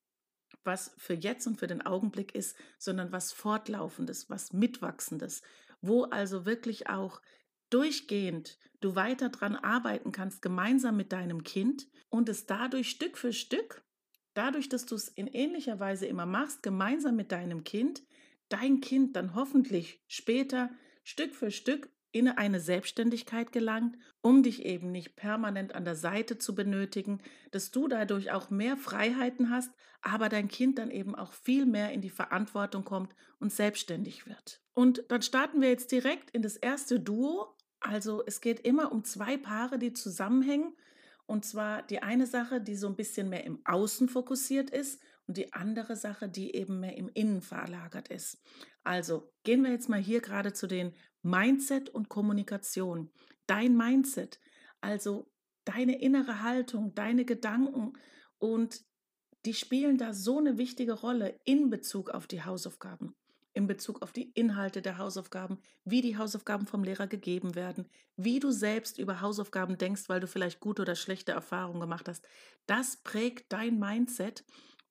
was 0.64 0.92
für 0.98 1.14
jetzt 1.14 1.46
und 1.46 1.58
für 1.58 1.66
den 1.66 1.82
Augenblick 1.82 2.34
ist, 2.34 2.56
sondern 2.78 3.12
was 3.12 3.32
fortlaufendes, 3.32 4.28
was 4.28 4.52
mitwachsendes, 4.52 5.42
wo 5.80 6.04
also 6.04 6.44
wirklich 6.44 6.88
auch 6.88 7.20
durchgehend 7.70 8.58
du 8.80 8.94
weiter 8.94 9.28
dran 9.28 9.56
arbeiten 9.56 10.12
kannst, 10.12 10.42
gemeinsam 10.42 10.96
mit 10.96 11.12
deinem 11.12 11.44
Kind 11.44 11.88
und 12.08 12.28
es 12.28 12.46
dadurch 12.46 12.90
Stück 12.90 13.16
für 13.16 13.32
Stück, 13.32 13.82
dadurch, 14.34 14.68
dass 14.68 14.86
du 14.86 14.94
es 14.94 15.08
in 15.08 15.26
ähnlicher 15.26 15.78
Weise 15.78 16.06
immer 16.06 16.26
machst, 16.26 16.62
gemeinsam 16.62 17.16
mit 17.16 17.32
deinem 17.32 17.64
Kind, 17.64 18.02
dein 18.50 18.80
Kind 18.80 19.16
dann 19.16 19.34
hoffentlich 19.34 20.02
später 20.06 20.70
Stück 21.02 21.34
für 21.34 21.50
Stück 21.50 21.88
in 22.12 22.28
eine 22.28 22.60
Selbstständigkeit 22.60 23.52
gelangt, 23.52 23.96
um 24.20 24.42
dich 24.42 24.64
eben 24.64 24.90
nicht 24.90 25.16
permanent 25.16 25.74
an 25.74 25.84
der 25.84 25.94
Seite 25.94 26.38
zu 26.38 26.54
benötigen, 26.54 27.22
dass 27.52 27.70
du 27.70 27.88
dadurch 27.88 28.32
auch 28.32 28.50
mehr 28.50 28.76
Freiheiten 28.76 29.50
hast, 29.50 29.70
aber 30.02 30.28
dein 30.28 30.48
Kind 30.48 30.78
dann 30.78 30.90
eben 30.90 31.14
auch 31.14 31.32
viel 31.32 31.66
mehr 31.66 31.92
in 31.92 32.00
die 32.00 32.10
Verantwortung 32.10 32.84
kommt 32.84 33.14
und 33.38 33.52
selbstständig 33.52 34.26
wird. 34.26 34.60
Und 34.74 35.04
dann 35.08 35.22
starten 35.22 35.60
wir 35.60 35.68
jetzt 35.68 35.92
direkt 35.92 36.30
in 36.30 36.42
das 36.42 36.56
erste 36.56 36.98
Duo. 36.98 37.56
Also 37.78 38.22
es 38.26 38.40
geht 38.40 38.60
immer 38.60 38.92
um 38.92 39.04
zwei 39.04 39.36
Paare, 39.36 39.78
die 39.78 39.92
zusammenhängen. 39.92 40.74
Und 41.26 41.44
zwar 41.44 41.82
die 41.82 42.02
eine 42.02 42.26
Sache, 42.26 42.60
die 42.60 42.74
so 42.74 42.88
ein 42.88 42.96
bisschen 42.96 43.28
mehr 43.28 43.44
im 43.44 43.64
Außen 43.64 44.08
fokussiert 44.08 44.70
ist 44.70 45.00
und 45.30 45.36
die 45.36 45.52
andere 45.52 45.94
Sache, 45.94 46.28
die 46.28 46.56
eben 46.56 46.80
mehr 46.80 46.96
im 46.96 47.08
Innen 47.08 47.40
verlagert 47.40 48.08
ist. 48.08 48.42
Also 48.82 49.32
gehen 49.44 49.62
wir 49.62 49.70
jetzt 49.70 49.88
mal 49.88 50.00
hier 50.00 50.20
gerade 50.20 50.52
zu 50.52 50.66
den 50.66 50.92
Mindset 51.22 51.88
und 51.88 52.08
Kommunikation. 52.08 53.12
Dein 53.46 53.76
Mindset, 53.76 54.40
also 54.80 55.30
deine 55.64 56.00
innere 56.00 56.42
Haltung, 56.42 56.96
deine 56.96 57.24
Gedanken 57.24 57.92
und 58.38 58.84
die 59.44 59.54
spielen 59.54 59.98
da 59.98 60.12
so 60.14 60.38
eine 60.38 60.58
wichtige 60.58 60.94
Rolle 60.94 61.38
in 61.44 61.70
Bezug 61.70 62.10
auf 62.10 62.26
die 62.26 62.42
Hausaufgaben, 62.42 63.14
in 63.52 63.68
Bezug 63.68 64.02
auf 64.02 64.10
die 64.10 64.32
Inhalte 64.32 64.82
der 64.82 64.98
Hausaufgaben, 64.98 65.60
wie 65.84 66.02
die 66.02 66.18
Hausaufgaben 66.18 66.66
vom 66.66 66.82
Lehrer 66.82 67.06
gegeben 67.06 67.54
werden, 67.54 67.88
wie 68.16 68.40
du 68.40 68.50
selbst 68.50 68.98
über 68.98 69.20
Hausaufgaben 69.20 69.78
denkst, 69.78 70.08
weil 70.08 70.18
du 70.18 70.26
vielleicht 70.26 70.58
gute 70.58 70.82
oder 70.82 70.96
schlechte 70.96 71.30
Erfahrungen 71.30 71.80
gemacht 71.80 72.08
hast. 72.08 72.26
Das 72.66 72.96
prägt 73.04 73.52
dein 73.52 73.78
Mindset 73.78 74.44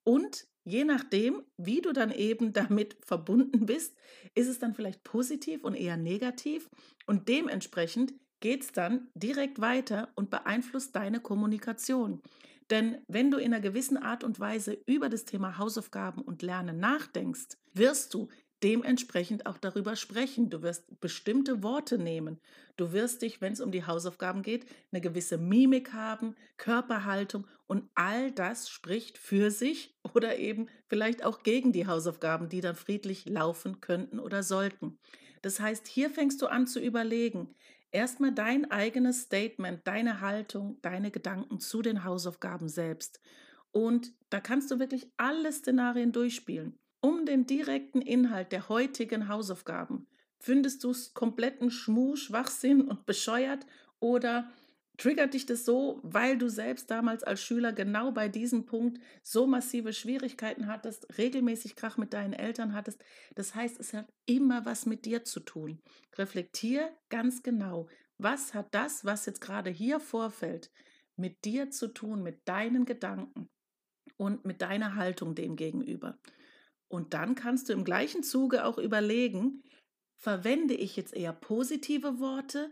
und 0.09 0.47
je 0.63 0.85
nachdem, 0.85 1.43
wie 1.57 1.81
du 1.81 1.93
dann 1.93 2.09
eben 2.09 2.51
damit 2.59 2.97
verbunden 3.05 3.67
bist, 3.67 3.95
ist 4.33 4.47
es 4.47 4.57
dann 4.57 4.73
vielleicht 4.73 5.03
positiv 5.03 5.63
und 5.63 5.75
eher 5.75 5.97
negativ. 5.97 6.67
Und 7.05 7.29
dementsprechend 7.29 8.15
geht 8.39 8.63
es 8.63 8.71
dann 8.71 9.09
direkt 9.13 9.61
weiter 9.61 10.11
und 10.15 10.31
beeinflusst 10.31 10.95
deine 10.95 11.19
Kommunikation. 11.19 12.23
Denn 12.71 13.03
wenn 13.07 13.29
du 13.29 13.37
in 13.37 13.53
einer 13.53 13.61
gewissen 13.61 13.97
Art 13.97 14.23
und 14.23 14.39
Weise 14.39 14.81
über 14.87 15.09
das 15.09 15.25
Thema 15.25 15.59
Hausaufgaben 15.59 16.23
und 16.23 16.41
Lernen 16.41 16.79
nachdenkst, 16.79 17.57
wirst 17.73 18.15
du 18.15 18.29
dementsprechend 18.63 19.45
auch 19.45 19.57
darüber 19.57 19.95
sprechen. 19.95 20.49
Du 20.49 20.61
wirst 20.61 20.99
bestimmte 20.99 21.63
Worte 21.63 21.97
nehmen. 21.97 22.39
Du 22.77 22.91
wirst 22.91 23.21
dich, 23.21 23.41
wenn 23.41 23.53
es 23.53 23.61
um 23.61 23.71
die 23.71 23.85
Hausaufgaben 23.85 24.41
geht, 24.41 24.65
eine 24.91 25.01
gewisse 25.01 25.37
Mimik 25.37 25.93
haben, 25.93 26.35
Körperhaltung 26.57 27.47
und 27.67 27.89
all 27.95 28.31
das 28.31 28.69
spricht 28.69 29.17
für 29.17 29.51
sich 29.51 29.97
oder 30.13 30.37
eben 30.37 30.67
vielleicht 30.87 31.23
auch 31.23 31.43
gegen 31.43 31.71
die 31.71 31.87
Hausaufgaben, 31.87 32.49
die 32.49 32.61
dann 32.61 32.75
friedlich 32.75 33.25
laufen 33.25 33.81
könnten 33.81 34.19
oder 34.19 34.43
sollten. 34.43 34.97
Das 35.41 35.59
heißt, 35.59 35.87
hier 35.87 36.09
fängst 36.09 36.41
du 36.41 36.47
an 36.47 36.67
zu 36.67 36.81
überlegen, 36.81 37.55
erstmal 37.91 38.33
dein 38.33 38.69
eigenes 38.69 39.21
Statement, 39.21 39.87
deine 39.87 40.19
Haltung, 40.19 40.79
deine 40.81 41.11
Gedanken 41.11 41.59
zu 41.59 41.81
den 41.81 42.03
Hausaufgaben 42.03 42.67
selbst. 42.67 43.21
Und 43.71 44.13
da 44.29 44.41
kannst 44.41 44.69
du 44.71 44.79
wirklich 44.79 45.09
alle 45.15 45.51
Szenarien 45.53 46.11
durchspielen 46.11 46.77
um 47.01 47.25
den 47.25 47.45
direkten 47.45 48.01
Inhalt 48.01 48.51
der 48.51 48.69
heutigen 48.69 49.27
Hausaufgaben. 49.27 50.07
Findest 50.39 50.83
du 50.83 50.91
es 50.91 51.13
kompletten 51.13 51.71
Schmuh, 51.71 52.15
Schwachsinn 52.15 52.81
und 52.81 53.05
bescheuert 53.05 53.65
oder 53.99 54.49
triggert 54.97 55.33
dich 55.33 55.45
das 55.45 55.65
so, 55.65 55.99
weil 56.03 56.37
du 56.37 56.49
selbst 56.49 56.91
damals 56.91 57.23
als 57.23 57.41
Schüler 57.41 57.73
genau 57.73 58.11
bei 58.11 58.27
diesem 58.27 58.65
Punkt 58.65 58.99
so 59.23 59.47
massive 59.47 59.93
Schwierigkeiten 59.93 60.67
hattest, 60.67 61.17
regelmäßig 61.17 61.75
Krach 61.75 61.97
mit 61.97 62.13
deinen 62.13 62.33
Eltern 62.33 62.73
hattest? 62.73 63.03
Das 63.35 63.55
heißt, 63.55 63.79
es 63.79 63.93
hat 63.93 64.11
immer 64.25 64.65
was 64.65 64.85
mit 64.85 65.05
dir 65.05 65.23
zu 65.23 65.39
tun. 65.39 65.81
Reflektier 66.17 66.89
ganz 67.09 67.43
genau, 67.43 67.87
was 68.17 68.53
hat 68.53 68.73
das, 68.75 69.05
was 69.05 69.25
jetzt 69.25 69.41
gerade 69.41 69.69
hier 69.69 69.99
vorfällt, 69.99 70.69
mit 71.15 71.45
dir 71.45 71.71
zu 71.71 71.87
tun, 71.87 72.21
mit 72.21 72.47
deinen 72.47 72.85
Gedanken 72.85 73.49
und 74.17 74.45
mit 74.45 74.61
deiner 74.61 74.95
Haltung 74.95 75.35
dem 75.35 75.55
gegenüber. 75.55 76.17
Und 76.89 77.13
dann 77.13 77.35
kannst 77.35 77.69
du 77.69 77.73
im 77.73 77.83
gleichen 77.83 78.23
Zuge 78.23 78.65
auch 78.65 78.77
überlegen, 78.77 79.63
verwende 80.17 80.73
ich 80.73 80.95
jetzt 80.97 81.13
eher 81.13 81.33
positive 81.33 82.19
Worte 82.19 82.71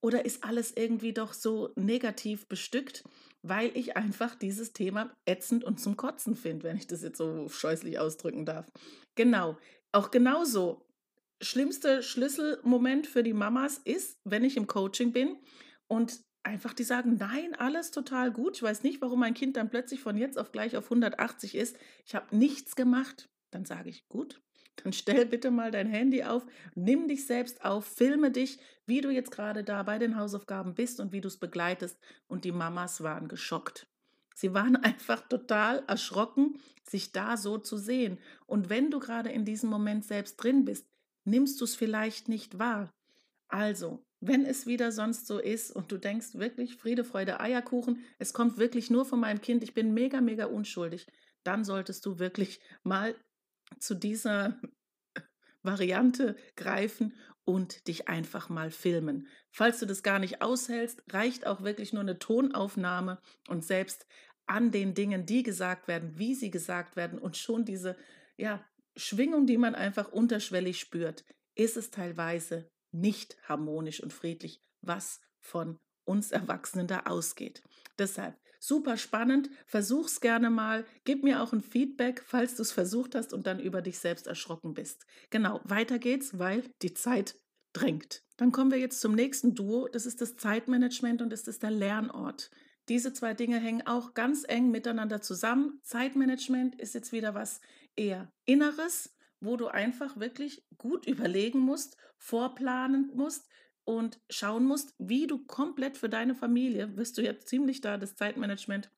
oder 0.00 0.24
ist 0.24 0.44
alles 0.44 0.72
irgendwie 0.76 1.12
doch 1.12 1.34
so 1.34 1.72
negativ 1.74 2.46
bestückt, 2.46 3.04
weil 3.42 3.76
ich 3.76 3.96
einfach 3.96 4.34
dieses 4.34 4.72
Thema 4.72 5.14
ätzend 5.26 5.64
und 5.64 5.80
zum 5.80 5.96
Kotzen 5.96 6.36
finde, 6.36 6.64
wenn 6.64 6.76
ich 6.76 6.86
das 6.86 7.02
jetzt 7.02 7.18
so 7.18 7.48
scheußlich 7.48 7.98
ausdrücken 7.98 8.46
darf. 8.46 8.70
Genau, 9.16 9.58
auch 9.92 10.10
genauso. 10.10 10.84
Schlimmster 11.40 12.02
Schlüsselmoment 12.02 13.06
für 13.06 13.22
die 13.22 13.32
Mamas 13.32 13.78
ist, 13.78 14.18
wenn 14.24 14.44
ich 14.44 14.56
im 14.56 14.66
Coaching 14.66 15.12
bin 15.12 15.36
und 15.88 16.20
einfach 16.42 16.74
die 16.74 16.84
sagen, 16.84 17.16
nein, 17.16 17.54
alles 17.54 17.90
total 17.90 18.32
gut. 18.32 18.56
Ich 18.56 18.62
weiß 18.62 18.82
nicht, 18.82 19.00
warum 19.00 19.20
mein 19.20 19.34
Kind 19.34 19.56
dann 19.56 19.70
plötzlich 19.70 20.00
von 20.00 20.16
jetzt 20.16 20.38
auf 20.38 20.50
gleich 20.52 20.76
auf 20.76 20.84
180 20.84 21.54
ist. 21.54 21.76
Ich 22.06 22.14
habe 22.14 22.34
nichts 22.36 22.74
gemacht. 22.74 23.28
Dann 23.50 23.64
sage 23.64 23.88
ich, 23.88 24.08
gut, 24.08 24.40
dann 24.82 24.92
stell 24.92 25.26
bitte 25.26 25.50
mal 25.50 25.70
dein 25.70 25.88
Handy 25.88 26.22
auf, 26.22 26.46
nimm 26.74 27.08
dich 27.08 27.26
selbst 27.26 27.64
auf, 27.64 27.84
filme 27.84 28.30
dich, 28.30 28.58
wie 28.86 29.00
du 29.00 29.10
jetzt 29.10 29.30
gerade 29.30 29.64
da 29.64 29.82
bei 29.82 29.98
den 29.98 30.16
Hausaufgaben 30.16 30.74
bist 30.74 31.00
und 31.00 31.12
wie 31.12 31.20
du 31.20 31.28
es 31.28 31.38
begleitest. 31.38 31.98
Und 32.26 32.44
die 32.44 32.52
Mamas 32.52 33.02
waren 33.02 33.28
geschockt. 33.28 33.86
Sie 34.34 34.54
waren 34.54 34.76
einfach 34.84 35.26
total 35.28 35.82
erschrocken, 35.86 36.58
sich 36.88 37.12
da 37.12 37.36
so 37.36 37.58
zu 37.58 37.76
sehen. 37.76 38.18
Und 38.46 38.68
wenn 38.68 38.90
du 38.90 39.00
gerade 39.00 39.30
in 39.30 39.44
diesem 39.44 39.68
Moment 39.68 40.04
selbst 40.04 40.36
drin 40.36 40.64
bist, 40.64 40.86
nimmst 41.24 41.60
du 41.60 41.64
es 41.64 41.74
vielleicht 41.74 42.28
nicht 42.28 42.58
wahr. 42.58 42.90
Also, 43.48 44.04
wenn 44.20 44.44
es 44.44 44.66
wieder 44.66 44.92
sonst 44.92 45.26
so 45.26 45.38
ist 45.38 45.70
und 45.70 45.90
du 45.90 45.98
denkst 45.98 46.34
wirklich 46.34 46.76
Friede, 46.76 47.04
Freude, 47.04 47.40
Eierkuchen, 47.40 48.04
es 48.18 48.32
kommt 48.32 48.58
wirklich 48.58 48.90
nur 48.90 49.04
von 49.04 49.20
meinem 49.20 49.40
Kind, 49.40 49.62
ich 49.62 49.74
bin 49.74 49.94
mega, 49.94 50.20
mega 50.20 50.46
unschuldig, 50.46 51.06
dann 51.44 51.64
solltest 51.64 52.04
du 52.04 52.18
wirklich 52.18 52.60
mal 52.82 53.14
zu 53.78 53.94
dieser 53.94 54.60
Variante 55.62 56.36
greifen 56.56 57.14
und 57.44 57.88
dich 57.88 58.08
einfach 58.08 58.48
mal 58.48 58.70
filmen. 58.70 59.26
Falls 59.50 59.80
du 59.80 59.86
das 59.86 60.02
gar 60.02 60.18
nicht 60.18 60.42
aushältst, 60.42 61.02
reicht 61.10 61.46
auch 61.46 61.62
wirklich 61.62 61.92
nur 61.92 62.02
eine 62.02 62.18
Tonaufnahme 62.18 63.20
und 63.48 63.64
selbst 63.64 64.06
an 64.46 64.70
den 64.70 64.94
Dingen, 64.94 65.26
die 65.26 65.42
gesagt 65.42 65.88
werden, 65.88 66.18
wie 66.18 66.34
sie 66.34 66.50
gesagt 66.50 66.96
werden 66.96 67.18
und 67.18 67.36
schon 67.36 67.64
diese 67.64 67.96
ja, 68.36 68.64
Schwingung, 68.96 69.46
die 69.46 69.58
man 69.58 69.74
einfach 69.74 70.10
unterschwellig 70.10 70.80
spürt, 70.80 71.24
ist 71.54 71.76
es 71.76 71.90
teilweise 71.90 72.70
nicht 72.92 73.36
harmonisch 73.42 74.02
und 74.02 74.12
friedlich, 74.12 74.62
was 74.80 75.20
von 75.40 75.78
uns 76.04 76.32
Erwachsenen 76.32 76.86
da 76.86 77.00
ausgeht. 77.00 77.62
Deshalb 77.98 78.38
super 78.58 78.96
spannend, 78.96 79.50
versuch's 79.66 80.20
gerne 80.20 80.50
mal, 80.50 80.84
gib 81.04 81.24
mir 81.24 81.42
auch 81.42 81.52
ein 81.52 81.62
Feedback, 81.62 82.22
falls 82.24 82.56
du 82.56 82.62
es 82.62 82.72
versucht 82.72 83.14
hast 83.14 83.32
und 83.32 83.46
dann 83.46 83.60
über 83.60 83.82
dich 83.82 83.98
selbst 83.98 84.26
erschrocken 84.26 84.74
bist. 84.74 85.06
Genau, 85.30 85.60
weiter 85.64 85.98
geht's, 85.98 86.38
weil 86.38 86.64
die 86.82 86.94
Zeit 86.94 87.36
drängt. 87.72 88.22
Dann 88.36 88.52
kommen 88.52 88.70
wir 88.70 88.78
jetzt 88.78 89.00
zum 89.00 89.14
nächsten 89.14 89.54
Duo, 89.54 89.88
das 89.88 90.06
ist 90.06 90.20
das 90.20 90.36
Zeitmanagement 90.36 91.22
und 91.22 91.30
das 91.30 91.48
ist 91.48 91.62
der 91.62 91.70
Lernort. 91.70 92.50
Diese 92.88 93.12
zwei 93.12 93.34
Dinge 93.34 93.58
hängen 93.58 93.86
auch 93.86 94.14
ganz 94.14 94.44
eng 94.48 94.70
miteinander 94.70 95.20
zusammen. 95.20 95.80
Zeitmanagement 95.82 96.80
ist 96.80 96.94
jetzt 96.94 97.12
wieder 97.12 97.34
was 97.34 97.60
eher 97.96 98.32
Inneres, 98.46 99.14
wo 99.40 99.56
du 99.56 99.68
einfach 99.68 100.18
wirklich 100.18 100.64
gut 100.78 101.06
überlegen 101.06 101.58
musst, 101.58 101.96
vorplanen 102.16 103.10
musst 103.14 103.46
und 103.88 104.20
schauen 104.28 104.66
musst, 104.66 104.94
wie 104.98 105.26
du 105.26 105.38
komplett 105.38 105.96
für 105.96 106.10
deine 106.10 106.34
Familie, 106.34 106.94
wirst 106.98 107.16
du 107.16 107.22
jetzt 107.22 107.48
ziemlich 107.48 107.80
da 107.80 107.96
das 107.96 108.16
Zeitmanagement 108.16 108.90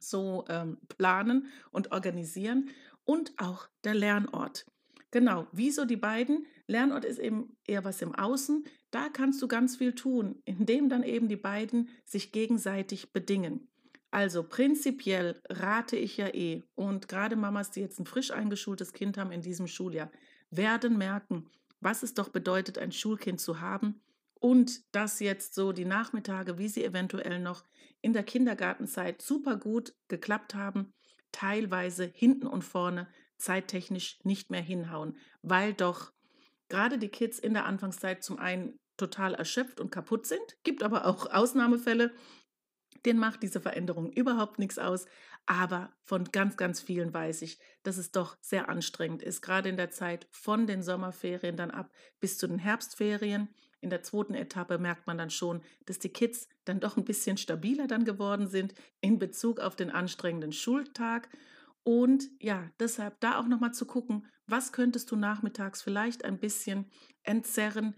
so 0.00 0.44
ähm, 0.48 0.78
planen 0.88 1.46
und 1.70 1.92
organisieren 1.92 2.70
und 3.04 3.32
auch 3.36 3.68
der 3.84 3.94
Lernort. 3.94 4.66
Genau, 5.12 5.46
wieso 5.52 5.84
die 5.84 5.96
beiden? 5.96 6.46
Lernort 6.66 7.04
ist 7.04 7.20
eben 7.20 7.56
eher 7.64 7.84
was 7.84 8.02
im 8.02 8.12
Außen. 8.12 8.64
Da 8.90 9.08
kannst 9.08 9.40
du 9.40 9.46
ganz 9.46 9.76
viel 9.76 9.94
tun, 9.94 10.42
indem 10.44 10.88
dann 10.88 11.04
eben 11.04 11.28
die 11.28 11.36
beiden 11.36 11.88
sich 12.04 12.32
gegenseitig 12.32 13.12
bedingen. 13.12 13.68
Also 14.10 14.42
prinzipiell 14.42 15.40
rate 15.48 15.94
ich 15.94 16.16
ja 16.16 16.26
eh, 16.34 16.64
und 16.74 17.06
gerade 17.06 17.36
Mamas, 17.36 17.70
die 17.70 17.82
jetzt 17.82 18.00
ein 18.00 18.06
frisch 18.06 18.32
eingeschultes 18.32 18.92
Kind 18.92 19.16
haben 19.16 19.30
in 19.30 19.42
diesem 19.42 19.68
Schuljahr, 19.68 20.10
werden 20.50 20.98
merken, 20.98 21.46
was 21.78 22.02
es 22.02 22.14
doch 22.14 22.30
bedeutet, 22.30 22.78
ein 22.78 22.90
Schulkind 22.90 23.40
zu 23.40 23.60
haben 23.60 24.00
und 24.44 24.94
dass 24.94 25.20
jetzt 25.20 25.54
so 25.54 25.72
die 25.72 25.86
Nachmittage, 25.86 26.58
wie 26.58 26.68
sie 26.68 26.84
eventuell 26.84 27.40
noch 27.40 27.64
in 28.02 28.12
der 28.12 28.24
Kindergartenzeit 28.24 29.22
super 29.22 29.56
gut 29.56 29.94
geklappt 30.08 30.54
haben, 30.54 30.92
teilweise 31.32 32.04
hinten 32.04 32.46
und 32.46 32.60
vorne 32.60 33.08
zeittechnisch 33.38 34.22
nicht 34.22 34.50
mehr 34.50 34.60
hinhauen, 34.60 35.16
weil 35.40 35.72
doch 35.72 36.12
gerade 36.68 36.98
die 36.98 37.08
Kids 37.08 37.38
in 37.38 37.54
der 37.54 37.64
Anfangszeit 37.64 38.22
zum 38.22 38.38
einen 38.38 38.78
total 38.98 39.32
erschöpft 39.32 39.80
und 39.80 39.90
kaputt 39.90 40.26
sind, 40.26 40.58
gibt 40.62 40.82
aber 40.82 41.06
auch 41.06 41.24
Ausnahmefälle, 41.32 42.12
den 43.06 43.16
macht 43.16 43.42
diese 43.42 43.62
Veränderung 43.62 44.12
überhaupt 44.12 44.58
nichts 44.58 44.78
aus. 44.78 45.06
Aber 45.46 45.90
von 46.02 46.24
ganz, 46.32 46.58
ganz 46.58 46.82
vielen 46.82 47.14
weiß 47.14 47.40
ich, 47.42 47.58
dass 47.82 47.96
es 47.96 48.12
doch 48.12 48.36
sehr 48.42 48.68
anstrengend 48.68 49.22
ist, 49.22 49.40
gerade 49.40 49.70
in 49.70 49.78
der 49.78 49.90
Zeit 49.90 50.26
von 50.30 50.66
den 50.66 50.82
Sommerferien 50.82 51.56
dann 51.56 51.70
ab 51.70 51.90
bis 52.20 52.36
zu 52.36 52.46
den 52.46 52.58
Herbstferien. 52.58 53.48
In 53.84 53.90
der 53.90 54.02
zweiten 54.02 54.34
Etappe 54.34 54.78
merkt 54.78 55.06
man 55.06 55.18
dann 55.18 55.28
schon, 55.28 55.60
dass 55.84 55.98
die 55.98 56.08
Kids 56.08 56.48
dann 56.64 56.80
doch 56.80 56.96
ein 56.96 57.04
bisschen 57.04 57.36
stabiler 57.36 57.86
dann 57.86 58.06
geworden 58.06 58.48
sind 58.48 58.74
in 59.02 59.18
Bezug 59.18 59.60
auf 59.60 59.76
den 59.76 59.90
anstrengenden 59.90 60.52
Schultag. 60.52 61.28
Und 61.82 62.30
ja, 62.40 62.70
deshalb 62.80 63.20
da 63.20 63.38
auch 63.38 63.46
nochmal 63.46 63.74
zu 63.74 63.84
gucken, 63.84 64.26
was 64.46 64.72
könntest 64.72 65.10
du 65.10 65.16
nachmittags 65.16 65.82
vielleicht 65.82 66.24
ein 66.24 66.38
bisschen 66.38 66.90
entzerren, 67.24 67.94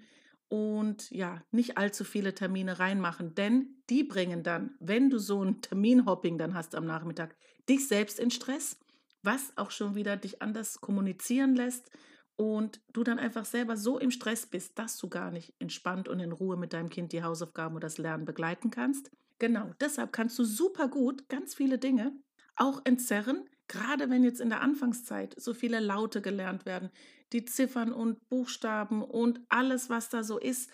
und 0.48 1.10
ja, 1.10 1.42
nicht 1.50 1.76
allzu 1.76 2.04
viele 2.04 2.32
Termine 2.32 2.78
reinmachen, 2.78 3.34
denn 3.34 3.82
die 3.90 4.04
bringen 4.04 4.44
dann, 4.44 4.76
wenn 4.78 5.10
du 5.10 5.18
so 5.18 5.42
ein 5.42 5.60
Terminhopping 5.60 6.38
dann 6.38 6.54
hast 6.54 6.76
am 6.76 6.86
Nachmittag, 6.86 7.36
dich 7.68 7.88
selbst 7.88 8.20
in 8.20 8.30
Stress, 8.30 8.78
was 9.22 9.56
auch 9.56 9.72
schon 9.72 9.96
wieder 9.96 10.16
dich 10.16 10.42
anders 10.42 10.80
kommunizieren 10.80 11.56
lässt 11.56 11.90
und 12.36 12.80
du 12.92 13.02
dann 13.02 13.18
einfach 13.18 13.44
selber 13.44 13.76
so 13.76 13.98
im 13.98 14.10
Stress 14.10 14.46
bist, 14.46 14.78
dass 14.78 14.96
du 14.98 15.08
gar 15.08 15.30
nicht 15.30 15.54
entspannt 15.58 16.08
und 16.08 16.20
in 16.20 16.32
Ruhe 16.32 16.56
mit 16.56 16.72
deinem 16.72 16.90
Kind 16.90 17.12
die 17.12 17.22
Hausaufgaben 17.22 17.74
oder 17.74 17.86
das 17.86 17.98
Lernen 17.98 18.24
begleiten 18.24 18.70
kannst. 18.70 19.10
Genau, 19.38 19.70
deshalb 19.80 20.12
kannst 20.12 20.38
du 20.38 20.44
super 20.44 20.88
gut 20.88 21.28
ganz 21.28 21.54
viele 21.54 21.78
Dinge 21.78 22.12
auch 22.56 22.80
entzerren, 22.84 23.48
gerade 23.68 24.10
wenn 24.10 24.24
jetzt 24.24 24.40
in 24.40 24.48
der 24.48 24.62
Anfangszeit 24.62 25.34
so 25.38 25.54
viele 25.54 25.78
Laute 25.78 26.22
gelernt 26.22 26.66
werden, 26.66 26.90
die 27.32 27.44
Ziffern 27.44 27.92
und 27.92 28.28
Buchstaben 28.28 29.02
und 29.02 29.40
alles, 29.48 29.90
was 29.90 30.08
da 30.08 30.22
so 30.22 30.38
ist, 30.38 30.70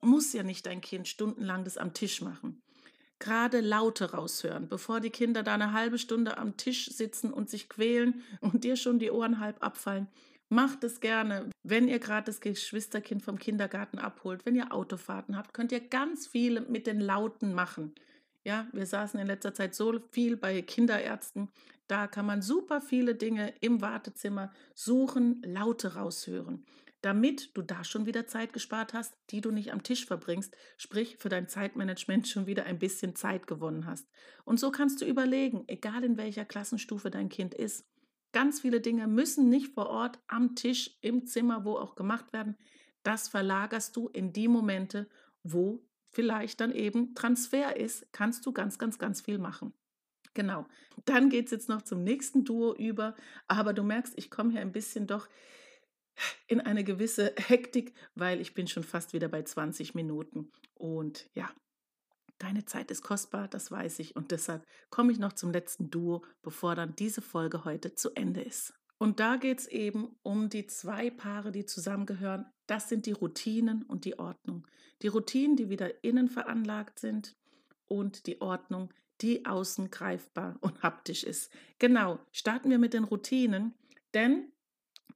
muss 0.00 0.32
ja 0.32 0.42
nicht 0.42 0.66
dein 0.66 0.80
Kind 0.80 1.08
stundenlang 1.08 1.64
das 1.64 1.76
am 1.76 1.92
Tisch 1.92 2.22
machen. 2.22 2.62
Gerade 3.18 3.60
Laute 3.60 4.12
raushören, 4.12 4.68
bevor 4.68 5.00
die 5.00 5.10
Kinder 5.10 5.42
da 5.42 5.54
eine 5.54 5.72
halbe 5.72 5.98
Stunde 5.98 6.38
am 6.38 6.56
Tisch 6.56 6.86
sitzen 6.86 7.32
und 7.32 7.50
sich 7.50 7.68
quälen 7.68 8.22
und 8.40 8.62
dir 8.62 8.76
schon 8.76 9.00
die 9.00 9.10
Ohren 9.10 9.40
halb 9.40 9.62
abfallen. 9.62 10.06
Macht 10.50 10.82
es 10.82 11.00
gerne. 11.00 11.50
Wenn 11.62 11.88
ihr 11.88 11.98
gerade 11.98 12.26
das 12.26 12.40
Geschwisterkind 12.40 13.22
vom 13.22 13.38
Kindergarten 13.38 13.98
abholt, 13.98 14.46
wenn 14.46 14.56
ihr 14.56 14.72
Autofahrten 14.72 15.36
habt, 15.36 15.52
könnt 15.52 15.72
ihr 15.72 15.80
ganz 15.80 16.26
viel 16.26 16.62
mit 16.62 16.86
den 16.86 17.00
Lauten 17.00 17.52
machen. 17.52 17.94
Ja, 18.44 18.66
wir 18.72 18.86
saßen 18.86 19.20
in 19.20 19.26
letzter 19.26 19.52
Zeit 19.52 19.74
so 19.74 20.00
viel 20.10 20.38
bei 20.38 20.62
Kinderärzten. 20.62 21.50
Da 21.86 22.06
kann 22.06 22.24
man 22.24 22.40
super 22.40 22.80
viele 22.80 23.14
Dinge 23.14 23.52
im 23.60 23.82
Wartezimmer 23.82 24.50
suchen, 24.74 25.42
Laute 25.44 25.96
raushören, 25.96 26.64
damit 27.02 27.54
du 27.54 27.60
da 27.60 27.84
schon 27.84 28.06
wieder 28.06 28.26
Zeit 28.26 28.54
gespart 28.54 28.94
hast, 28.94 29.14
die 29.28 29.42
du 29.42 29.50
nicht 29.50 29.72
am 29.72 29.82
Tisch 29.82 30.06
verbringst, 30.06 30.56
sprich 30.78 31.18
für 31.18 31.28
dein 31.28 31.48
Zeitmanagement 31.48 32.26
schon 32.26 32.46
wieder 32.46 32.64
ein 32.64 32.78
bisschen 32.78 33.14
Zeit 33.14 33.46
gewonnen 33.46 33.84
hast. 33.84 34.08
Und 34.46 34.58
so 34.58 34.70
kannst 34.70 35.02
du 35.02 35.04
überlegen, 35.04 35.64
egal 35.66 36.04
in 36.04 36.16
welcher 36.16 36.46
Klassenstufe 36.46 37.10
dein 37.10 37.28
Kind 37.28 37.52
ist, 37.52 37.84
ganz 38.32 38.60
viele 38.60 38.80
Dinge 38.80 39.06
müssen 39.06 39.48
nicht 39.48 39.74
vor 39.74 39.88
Ort 39.88 40.18
am 40.26 40.54
Tisch, 40.54 40.98
im 41.00 41.26
Zimmer, 41.26 41.64
wo 41.64 41.76
auch 41.76 41.94
gemacht 41.94 42.32
werden. 42.32 42.56
Das 43.02 43.28
verlagerst 43.28 43.96
du 43.96 44.08
in 44.08 44.32
die 44.32 44.48
Momente, 44.48 45.08
wo 45.42 45.82
vielleicht 46.10 46.60
dann 46.60 46.72
eben 46.72 47.14
Transfer 47.14 47.76
ist, 47.76 48.12
kannst 48.12 48.44
du 48.44 48.52
ganz, 48.52 48.78
ganz, 48.78 48.98
ganz 48.98 49.20
viel 49.20 49.38
machen. 49.38 49.72
Genau. 50.34 50.66
Dann 51.04 51.30
geht 51.30 51.46
es 51.46 51.50
jetzt 51.50 51.68
noch 51.68 51.82
zum 51.82 52.04
nächsten 52.04 52.44
Duo 52.44 52.74
über. 52.74 53.14
Aber 53.48 53.72
du 53.72 53.82
merkst, 53.82 54.14
ich 54.16 54.30
komme 54.30 54.52
hier 54.52 54.60
ein 54.60 54.72
bisschen 54.72 55.06
doch 55.06 55.28
in 56.46 56.60
eine 56.60 56.84
gewisse 56.84 57.34
Hektik, 57.36 57.94
weil 58.14 58.40
ich 58.40 58.54
bin 58.54 58.66
schon 58.66 58.84
fast 58.84 59.12
wieder 59.12 59.28
bei 59.28 59.42
20 59.42 59.94
Minuten. 59.94 60.50
Und 60.74 61.28
ja, 61.34 61.50
deine 62.38 62.64
Zeit 62.64 62.90
ist 62.90 63.02
kostbar, 63.02 63.48
das 63.48 63.70
weiß 63.70 63.98
ich. 63.98 64.16
Und 64.16 64.30
deshalb 64.30 64.66
komme 64.90 65.12
ich 65.12 65.18
noch 65.18 65.32
zum 65.32 65.50
letzten 65.50 65.90
Duo, 65.90 66.24
bevor 66.42 66.74
dann 66.74 66.94
diese 66.96 67.22
Folge 67.22 67.64
heute 67.64 67.94
zu 67.94 68.10
Ende 68.14 68.42
ist. 68.42 68.74
Und 68.98 69.20
da 69.20 69.36
geht 69.36 69.60
es 69.60 69.66
eben 69.68 70.16
um 70.22 70.48
die 70.48 70.66
zwei 70.66 71.10
Paare, 71.10 71.52
die 71.52 71.64
zusammengehören. 71.64 72.46
Das 72.66 72.88
sind 72.88 73.06
die 73.06 73.12
Routinen 73.12 73.82
und 73.84 74.04
die 74.04 74.18
Ordnung. 74.18 74.66
Die 75.02 75.08
Routinen, 75.08 75.56
die 75.56 75.68
wieder 75.68 76.02
innen 76.02 76.28
veranlagt 76.28 76.98
sind 76.98 77.36
und 77.86 78.26
die 78.26 78.40
Ordnung, 78.40 78.92
die 79.20 79.46
außen 79.46 79.90
greifbar 79.90 80.56
und 80.60 80.82
haptisch 80.82 81.24
ist. 81.24 81.52
Genau, 81.78 82.18
starten 82.32 82.70
wir 82.70 82.78
mit 82.78 82.92
den 82.92 83.04
Routinen, 83.04 83.74
denn 84.14 84.52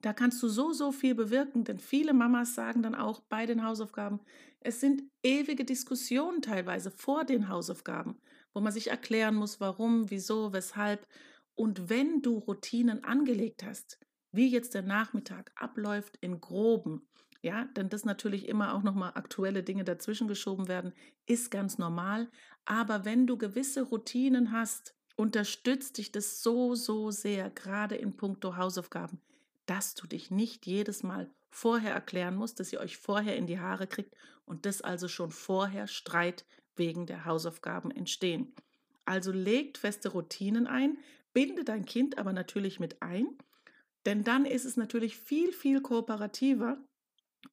da 0.03 0.13
kannst 0.13 0.43
du 0.43 0.49
so, 0.49 0.73
so 0.73 0.93
viel 0.93 1.15
bewirken, 1.15 1.65
denn 1.65 1.79
viele 1.79 2.13
Mamas 2.13 2.55
sagen 2.55 2.83
dann 2.83 2.95
auch 2.95 3.21
bei 3.21 3.47
den 3.47 3.65
Hausaufgaben, 3.65 4.21
es 4.61 4.81
sind 4.81 5.03
ewige 5.23 5.65
Diskussionen 5.65 6.43
teilweise 6.43 6.91
vor 6.91 7.25
den 7.25 7.49
Hausaufgaben, 7.49 8.21
wo 8.53 8.61
man 8.61 8.73
sich 8.73 8.89
erklären 8.89 9.35
muss, 9.35 9.61
warum, 9.61 10.11
wieso, 10.11 10.53
weshalb. 10.53 11.07
Und 11.55 11.89
wenn 11.89 12.23
du 12.23 12.39
Routinen 12.39 13.05
angelegt 13.05 13.65
hast, 13.65 13.99
wie 14.33 14.49
jetzt 14.49 14.75
der 14.75 14.83
Nachmittag 14.83 15.53
abläuft 15.57 16.17
in 16.21 16.41
groben, 16.41 17.09
ja, 17.43 17.65
denn 17.77 17.89
das 17.89 18.05
natürlich 18.05 18.47
immer 18.49 18.75
auch 18.75 18.83
nochmal 18.83 19.13
aktuelle 19.15 19.65
Dinge 19.65 19.85
dazwischen 19.85 20.29
geschoben 20.29 20.69
werden, 20.69 20.93
ist 21.27 21.51
ganz 21.51 21.77
normal. 21.77 22.31
Aber 22.65 23.05
wenn 23.05 23.27
du 23.27 23.37
gewisse 23.37 23.83
Routinen 23.83 24.53
hast, 24.53 24.95
unterstützt 25.17 25.99
dich 25.99 26.13
das 26.13 26.41
so, 26.43 26.75
so 26.77 27.11
sehr, 27.11 27.51
gerade 27.51 27.97
in 27.97 28.17
puncto 28.17 28.57
Hausaufgaben, 28.57 29.21
dass 29.67 29.95
du 29.95 30.07
dich 30.07 30.31
nicht 30.31 30.67
jedes 30.67 31.03
Mal 31.03 31.31
vorher 31.51 31.93
erklären 31.93 32.35
musst, 32.37 32.61
dass 32.61 32.73
ihr 32.73 32.81
euch 32.81 32.97
vorher 32.97 33.37
in 33.37 33.47
die 33.47 33.61
Haare 33.61 33.87
kriegt 33.87 34.15
und 34.45 34.67
dass 34.67 34.83
also 34.83 35.09
schon 35.09 35.31
vorher 35.31 35.87
Streit 35.87 36.45
wegen 36.77 37.07
der 37.07 37.25
Hausaufgaben 37.25 37.91
entstehen. 37.91 38.55
Also 39.05 39.33
legt 39.33 39.79
feste 39.79 40.11
Routinen 40.11 40.67
ein, 40.67 40.99
binde 41.33 41.65
dein 41.65 41.85
Kind 41.85 42.19
aber 42.19 42.33
natürlich 42.33 42.81
mit 42.81 43.03
ein, 43.03 43.27
denn 44.07 44.25
dann 44.25 44.45
ist 44.45 44.65
es 44.65 44.77
natürlich 44.77 45.17
viel, 45.19 45.53
viel 45.53 45.81
kooperativer, 45.81 46.79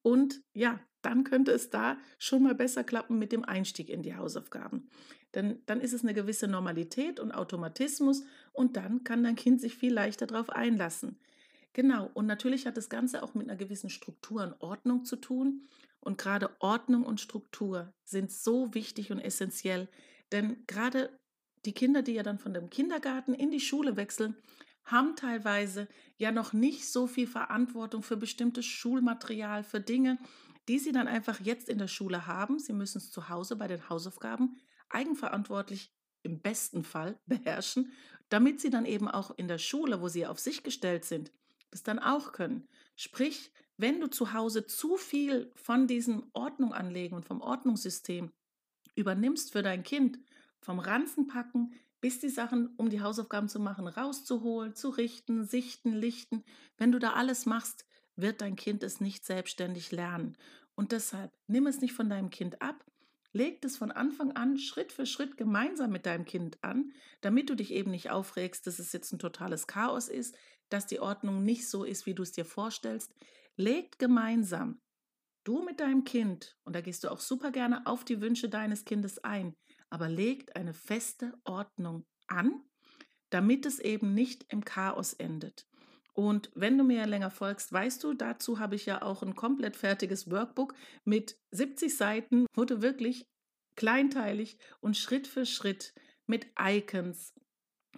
Und 0.04 0.42
ja, 0.54 0.80
dann 1.02 1.24
könnte 1.24 1.52
es 1.52 1.70
da 1.70 1.98
schon 2.18 2.44
mal 2.44 2.56
besser 2.56 2.84
klappen 2.84 3.20
mit 3.20 3.32
dem 3.32 3.46
Einstieg 3.46 3.90
in 3.90 4.02
die 4.04 4.16
Hausaufgaben. 4.16 4.90
Denn 5.36 5.62
dann 5.66 5.82
ist 5.82 5.94
es 5.94 6.04
eine 6.04 6.14
gewisse 6.14 6.48
Normalität 6.48 7.20
und 7.20 7.32
Automatismus 7.32 8.24
und 8.52 8.78
dann 8.78 9.04
kann 9.04 9.24
dein 9.24 9.36
Kind 9.36 9.62
sich 9.62 9.76
viel 9.76 9.94
leichter 9.94 10.28
darauf 10.28 10.50
einlassen. 10.50 11.20
Genau, 11.74 12.10
und 12.14 12.26
natürlich 12.26 12.66
hat 12.66 12.78
das 12.78 12.90
Ganze 12.90 13.22
auch 13.24 13.34
mit 13.36 13.48
einer 13.48 13.58
gewissen 13.58 13.90
Struktur 13.90 14.44
und 14.44 14.62
Ordnung 14.62 15.06
zu 15.06 15.16
tun. 15.16 15.68
Und 16.00 16.18
gerade 16.18 16.56
Ordnung 16.60 17.04
und 17.06 17.22
Struktur 17.22 17.94
sind 18.06 18.32
so 18.32 18.74
wichtig 18.74 19.12
und 19.12 19.20
essentiell, 19.20 19.90
denn 20.32 20.64
gerade 20.66 21.20
die 21.66 21.74
Kinder, 21.74 22.02
die 22.02 22.14
ja 22.14 22.24
dann 22.24 22.40
von 22.40 22.54
dem 22.54 22.70
Kindergarten 22.70 23.34
in 23.34 23.52
die 23.52 23.60
Schule 23.60 23.98
wechseln, 23.98 24.38
haben 24.86 25.16
teilweise 25.16 25.88
ja 26.18 26.32
noch 26.32 26.54
nicht 26.54 26.90
so 26.90 27.06
viel 27.06 27.28
Verantwortung 27.28 28.02
für 28.02 28.18
bestimmtes 28.18 28.66
Schulmaterial, 28.66 29.64
für 29.64 29.82
Dinge, 29.82 30.18
die 30.68 30.80
sie 30.80 30.92
dann 30.92 31.08
einfach 31.08 31.40
jetzt 31.42 31.70
in 31.70 31.78
der 31.78 31.88
Schule 31.88 32.28
haben. 32.28 32.60
Sie 32.60 32.74
müssen 32.74 33.00
es 33.00 33.12
zu 33.12 33.30
Hause 33.30 33.56
bei 33.56 33.68
den 33.68 33.90
Hausaufgaben 33.90 34.58
eigenverantwortlich 34.90 35.94
im 36.24 36.42
besten 36.42 36.84
Fall 36.84 37.20
beherrschen, 37.26 37.92
damit 38.30 38.62
sie 38.62 38.70
dann 38.70 38.86
eben 38.86 39.08
auch 39.08 39.32
in 39.38 39.48
der 39.48 39.58
Schule, 39.58 40.02
wo 40.02 40.08
sie 40.08 40.26
auf 40.26 40.40
sich 40.40 40.64
gestellt 40.64 41.06
sind, 41.06 41.32
das 41.72 41.84
dann 41.84 42.00
auch 42.00 42.32
können. 42.32 42.68
Sprich, 42.96 43.52
wenn 43.78 44.00
du 44.02 44.08
zu 44.08 44.34
Hause 44.34 44.66
zu 44.66 44.98
viel 44.98 45.52
von 45.56 45.88
diesem 45.88 46.30
Ordnung 46.34 46.74
anlegen 46.74 47.16
und 47.16 47.26
vom 47.26 47.42
Ordnungssystem 47.42 48.32
übernimmst 48.96 49.52
für 49.52 49.64
dein 49.64 49.84
Kind, 49.84 50.20
vom 50.60 50.80
Ranzenpacken 50.80 51.74
bis 52.02 52.20
die 52.20 52.30
Sachen, 52.30 52.68
um 52.78 52.90
die 52.90 53.02
Hausaufgaben 53.02 53.50
zu 53.50 53.60
machen, 53.60 53.88
rauszuholen, 53.88 54.76
zu 54.76 54.90
richten, 54.90 55.46
sichten, 55.46 55.94
lichten. 55.94 56.44
Wenn 56.78 56.92
du 56.92 57.00
da 57.00 57.14
alles 57.14 57.46
machst, 57.46 57.86
wird 58.16 58.42
dein 58.42 58.56
Kind 58.56 58.84
es 58.84 59.02
nicht 59.02 59.26
selbstständig 59.26 59.92
lernen. 59.92 60.38
Und 60.76 60.92
deshalb 60.92 61.32
nimm 61.48 61.68
es 61.68 61.82
nicht 61.82 61.94
von 61.94 62.10
deinem 62.10 62.30
Kind 62.30 62.62
ab, 62.62 62.86
leg 63.32 63.64
es 63.64 63.78
von 63.78 63.92
Anfang 63.92 64.32
an 64.32 64.58
Schritt 64.58 64.92
für 64.92 65.06
Schritt 65.06 65.38
gemeinsam 65.38 65.92
mit 65.92 66.06
deinem 66.06 66.26
Kind 66.26 66.64
an, 66.64 66.92
damit 67.22 67.50
du 67.50 67.56
dich 67.56 67.72
eben 67.72 67.92
nicht 67.92 68.10
aufregst, 68.10 68.66
dass 68.68 68.80
es 68.80 68.92
jetzt 68.92 69.12
ein 69.12 69.20
totales 69.20 69.68
Chaos 69.68 70.08
ist, 70.08 70.36
dass 70.70 70.88
die 70.88 71.00
Ordnung 71.00 71.44
nicht 71.44 71.68
so 71.70 71.84
ist, 71.84 72.06
wie 72.06 72.16
du 72.16 72.24
es 72.24 72.32
dir 72.32 72.46
vorstellst. 72.46 73.14
Legt 73.56 74.00
gemeinsam, 74.00 74.82
du 75.44 75.64
mit 75.64 75.80
deinem 75.80 76.04
Kind, 76.04 76.58
und 76.64 76.76
da 76.76 76.82
gehst 76.82 77.04
du 77.04 77.10
auch 77.10 77.20
super 77.20 77.52
gerne 77.52 77.86
auf 77.86 78.06
die 78.06 78.22
Wünsche 78.22 78.50
deines 78.50 78.86
Kindes 78.86 79.24
ein, 79.24 79.56
aber 79.90 80.10
legt 80.10 80.56
eine 80.56 80.74
feste 80.74 81.34
Ordnung 81.44 82.06
an, 82.28 82.64
damit 83.30 83.66
es 83.66 83.80
eben 83.80 84.14
nicht 84.14 84.46
im 84.50 84.64
Chaos 84.64 85.14
endet. 85.14 85.68
Und 86.20 86.52
wenn 86.54 86.78
du 86.78 86.84
mir 86.84 87.08
länger 87.08 87.32
folgst, 87.32 87.72
weißt 87.72 88.04
du, 88.04 88.14
dazu 88.14 88.60
habe 88.60 88.76
ich 88.76 88.86
ja 88.86 89.04
auch 89.04 89.24
ein 89.24 89.36
komplett 89.36 89.78
fertiges 89.78 90.30
Workbook 90.30 90.76
mit 91.06 91.38
70 91.52 91.96
Seiten, 91.96 92.46
wo 92.54 92.66
du 92.66 92.82
wirklich 92.82 93.26
kleinteilig 93.78 94.58
und 94.82 94.98
Schritt 94.98 95.28
für 95.28 95.46
Schritt 95.46 95.94
mit 96.28 96.48
Icons, 96.60 97.34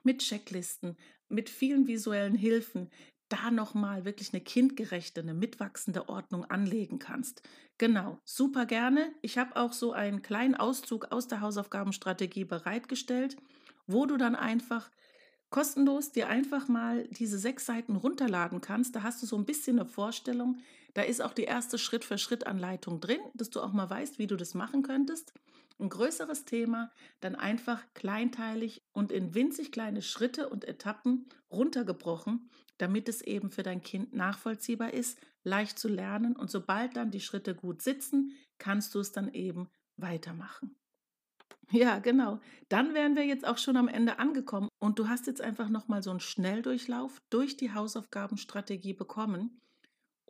mit 0.03 0.19
Checklisten, 0.19 0.97
mit 1.29 1.49
vielen 1.49 1.87
visuellen 1.87 2.35
Hilfen 2.35 2.91
da 3.27 3.49
nochmal 3.49 4.05
wirklich 4.05 4.33
eine 4.33 4.41
kindgerechte, 4.43 5.21
eine 5.21 5.33
mitwachsende 5.33 6.07
Ordnung 6.07 6.45
anlegen 6.45 6.99
kannst. 6.99 7.41
Genau, 7.79 8.19
super 8.23 8.67
gerne. 8.67 9.11
Ich 9.23 9.39
habe 9.39 9.55
auch 9.55 9.73
so 9.73 9.93
einen 9.93 10.21
kleinen 10.21 10.53
Auszug 10.53 11.11
aus 11.11 11.27
der 11.27 11.41
Hausaufgabenstrategie 11.41 12.45
bereitgestellt, 12.45 13.35
wo 13.87 14.05
du 14.05 14.17
dann 14.17 14.35
einfach 14.35 14.91
kostenlos 15.51 16.11
dir 16.11 16.29
einfach 16.29 16.67
mal 16.67 17.07
diese 17.09 17.37
sechs 17.37 17.67
Seiten 17.67 17.95
runterladen 17.95 18.61
kannst. 18.61 18.95
Da 18.95 19.03
hast 19.03 19.21
du 19.21 19.27
so 19.27 19.37
ein 19.37 19.45
bisschen 19.45 19.79
eine 19.79 19.87
Vorstellung. 19.87 20.57
Da 20.95 21.03
ist 21.03 21.21
auch 21.21 21.33
die 21.33 21.43
erste 21.43 21.77
Schritt-für-Schritt-Anleitung 21.77 22.99
drin, 22.99 23.19
dass 23.35 23.51
du 23.51 23.61
auch 23.61 23.73
mal 23.73 23.89
weißt, 23.89 24.17
wie 24.17 24.27
du 24.27 24.35
das 24.35 24.55
machen 24.55 24.81
könntest. 24.81 25.33
Ein 25.79 25.89
größeres 25.89 26.45
Thema 26.45 26.91
dann 27.19 27.35
einfach 27.35 27.81
kleinteilig 27.93 28.83
und 28.91 29.11
in 29.11 29.33
winzig 29.33 29.71
kleine 29.71 30.01
Schritte 30.01 30.49
und 30.49 30.65
Etappen 30.65 31.27
runtergebrochen, 31.51 32.49
damit 32.77 33.09
es 33.09 33.21
eben 33.21 33.51
für 33.51 33.63
dein 33.63 33.81
Kind 33.81 34.13
nachvollziehbar 34.13 34.93
ist, 34.93 35.19
leicht 35.43 35.79
zu 35.79 35.87
lernen 35.87 36.35
und 36.35 36.51
sobald 36.51 36.95
dann 36.95 37.11
die 37.11 37.19
Schritte 37.19 37.55
gut 37.55 37.81
sitzen, 37.81 38.33
kannst 38.57 38.95
du 38.95 38.99
es 38.99 39.11
dann 39.11 39.33
eben 39.33 39.69
weitermachen. 39.97 40.75
Ja, 41.71 41.99
genau. 41.99 42.39
Dann 42.67 42.93
wären 42.93 43.15
wir 43.15 43.25
jetzt 43.25 43.47
auch 43.47 43.57
schon 43.57 43.77
am 43.77 43.87
Ende 43.87 44.19
angekommen 44.19 44.67
und 44.79 44.99
du 44.99 45.07
hast 45.07 45.27
jetzt 45.27 45.41
einfach 45.41 45.69
noch 45.69 45.87
mal 45.87 46.03
so 46.03 46.09
einen 46.09 46.19
Schnelldurchlauf 46.19 47.17
durch 47.29 47.55
die 47.55 47.73
Hausaufgabenstrategie 47.73 48.93
bekommen 48.93 49.61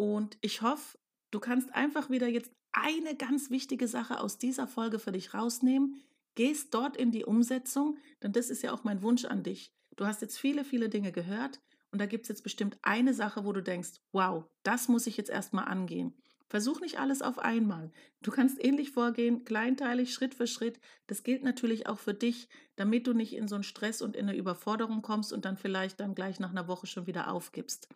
und 0.01 0.37
ich 0.41 0.63
hoffe, 0.63 0.97
du 1.29 1.39
kannst 1.39 1.75
einfach 1.75 2.09
wieder 2.09 2.27
jetzt 2.27 2.51
eine 2.71 3.15
ganz 3.15 3.51
wichtige 3.51 3.87
Sache 3.87 4.19
aus 4.19 4.39
dieser 4.39 4.67
Folge 4.67 4.97
für 4.97 5.11
dich 5.11 5.33
rausnehmen, 5.33 6.01
gehst 6.33 6.73
dort 6.73 6.97
in 6.97 7.11
die 7.11 7.25
Umsetzung, 7.25 7.97
denn 8.23 8.31
das 8.31 8.49
ist 8.49 8.63
ja 8.63 8.71
auch 8.71 8.83
mein 8.83 9.03
Wunsch 9.03 9.25
an 9.25 9.43
dich. 9.43 9.71
Du 9.97 10.07
hast 10.07 10.21
jetzt 10.21 10.39
viele, 10.39 10.63
viele 10.63 10.89
Dinge 10.89 11.11
gehört 11.11 11.59
und 11.91 11.99
da 11.99 12.07
gibt 12.07 12.23
es 12.23 12.29
jetzt 12.29 12.43
bestimmt 12.43 12.79
eine 12.81 13.13
Sache, 13.13 13.45
wo 13.45 13.51
du 13.51 13.61
denkst, 13.61 13.99
wow, 14.11 14.45
das 14.63 14.87
muss 14.87 15.05
ich 15.05 15.17
jetzt 15.17 15.29
erstmal 15.29 15.65
angehen. 15.65 16.15
Versuch 16.51 16.81
nicht 16.81 16.99
alles 16.99 17.21
auf 17.21 17.39
einmal. 17.39 17.93
Du 18.21 18.29
kannst 18.29 18.61
ähnlich 18.61 18.91
vorgehen, 18.91 19.45
kleinteilig, 19.45 20.13
Schritt 20.13 20.35
für 20.35 20.47
Schritt. 20.47 20.81
Das 21.07 21.23
gilt 21.23 21.45
natürlich 21.45 21.87
auch 21.87 21.97
für 21.97 22.13
dich, 22.13 22.49
damit 22.75 23.07
du 23.07 23.13
nicht 23.13 23.31
in 23.31 23.47
so 23.47 23.55
einen 23.55 23.63
Stress 23.63 24.01
und 24.01 24.17
in 24.17 24.27
eine 24.27 24.37
Überforderung 24.37 25.01
kommst 25.01 25.31
und 25.31 25.45
dann 25.45 25.55
vielleicht 25.55 26.01
dann 26.01 26.13
gleich 26.13 26.41
nach 26.41 26.49
einer 26.49 26.67
Woche 26.67 26.87
schon 26.87 27.07
wieder 27.07 27.31
aufgibst. 27.31 27.87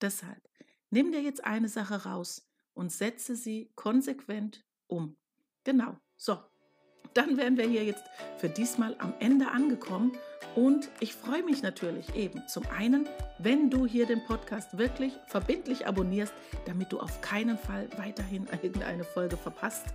Deshalb, 0.00 0.48
nimm 0.90 1.10
dir 1.10 1.22
jetzt 1.22 1.42
eine 1.42 1.68
Sache 1.68 2.04
raus 2.04 2.48
und 2.72 2.92
setze 2.92 3.34
sie 3.34 3.72
konsequent 3.74 4.64
um. 4.86 5.16
Genau. 5.64 5.98
So, 6.16 6.38
dann 7.14 7.36
wären 7.36 7.56
wir 7.56 7.66
hier 7.66 7.84
jetzt 7.84 8.04
für 8.36 8.48
diesmal 8.48 8.94
am 8.98 9.14
Ende 9.20 9.48
angekommen. 9.48 10.12
Und 10.54 10.88
ich 11.00 11.14
freue 11.14 11.42
mich 11.42 11.62
natürlich 11.62 12.14
eben 12.14 12.46
zum 12.46 12.64
einen, 12.76 13.08
wenn 13.38 13.70
du 13.70 13.86
hier 13.86 14.06
den 14.06 14.24
Podcast 14.24 14.78
wirklich 14.78 15.12
verbindlich 15.26 15.86
abonnierst, 15.86 16.32
damit 16.66 16.92
du 16.92 17.00
auf 17.00 17.20
keinen 17.20 17.58
Fall 17.58 17.88
weiterhin 17.96 18.46
irgendeine 18.62 19.04
Folge 19.04 19.36
verpasst. 19.36 19.86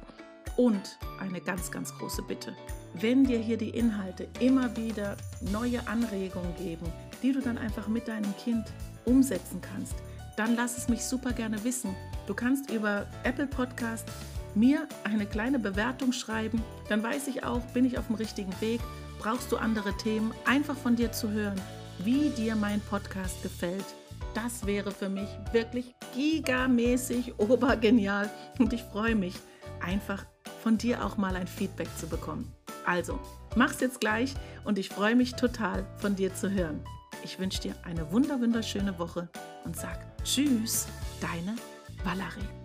Und 0.57 0.97
eine 1.19 1.39
ganz, 1.39 1.71
ganz 1.71 1.93
große 1.97 2.21
Bitte. 2.23 2.53
Wenn 2.93 3.23
dir 3.23 3.37
hier 3.37 3.57
die 3.57 3.69
Inhalte 3.69 4.27
immer 4.41 4.75
wieder 4.75 5.15
neue 5.51 5.87
Anregungen 5.87 6.53
geben, 6.57 6.91
die 7.23 7.31
du 7.31 7.39
dann 7.39 7.57
einfach 7.57 7.87
mit 7.87 8.09
deinem 8.09 8.35
Kind 8.35 8.65
umsetzen 9.05 9.61
kannst, 9.61 9.95
dann 10.35 10.55
lass 10.55 10.77
es 10.77 10.89
mich 10.89 11.03
super 11.05 11.31
gerne 11.31 11.63
wissen. 11.63 11.95
Du 12.27 12.33
kannst 12.33 12.71
über 12.71 13.07
Apple 13.23 13.47
Podcast 13.47 14.07
mir 14.55 14.87
eine 15.03 15.25
kleine 15.25 15.59
Bewertung 15.59 16.11
schreiben, 16.11 16.61
dann 16.87 17.03
weiß 17.03 17.27
ich 17.27 17.43
auch, 17.43 17.61
bin 17.73 17.85
ich 17.85 17.97
auf 17.97 18.07
dem 18.07 18.15
richtigen 18.15 18.53
Weg, 18.61 18.81
brauchst 19.19 19.51
du 19.51 19.57
andere 19.57 19.95
Themen, 19.97 20.33
einfach 20.45 20.77
von 20.77 20.95
dir 20.95 21.11
zu 21.11 21.29
hören, 21.31 21.59
wie 21.99 22.29
dir 22.29 22.55
mein 22.55 22.81
Podcast 22.81 23.41
gefällt. 23.43 23.85
Das 24.33 24.65
wäre 24.65 24.91
für 24.91 25.09
mich 25.09 25.29
wirklich 25.51 25.95
gigamäßig 26.15 27.39
obergenial 27.39 28.29
und 28.59 28.73
ich 28.73 28.83
freue 28.83 29.15
mich 29.15 29.35
einfach 29.81 30.25
von 30.61 30.77
dir 30.77 31.05
auch 31.05 31.17
mal 31.17 31.35
ein 31.35 31.47
Feedback 31.47 31.89
zu 31.97 32.07
bekommen. 32.07 32.51
Also, 32.85 33.19
mach's 33.55 33.81
jetzt 33.81 34.01
gleich 34.01 34.33
und 34.63 34.77
ich 34.77 34.89
freue 34.89 35.15
mich 35.15 35.33
total 35.35 35.85
von 35.97 36.15
dir 36.15 36.33
zu 36.33 36.51
hören. 36.51 36.81
Ich 37.23 37.39
wünsche 37.39 37.61
dir 37.61 37.75
eine 37.83 38.11
wunderschöne 38.11 38.97
Woche 38.97 39.29
und 39.65 39.75
sag 39.75 39.99
Tschüss, 40.23 40.87
deine 41.21 41.55
Valerie. 42.03 42.58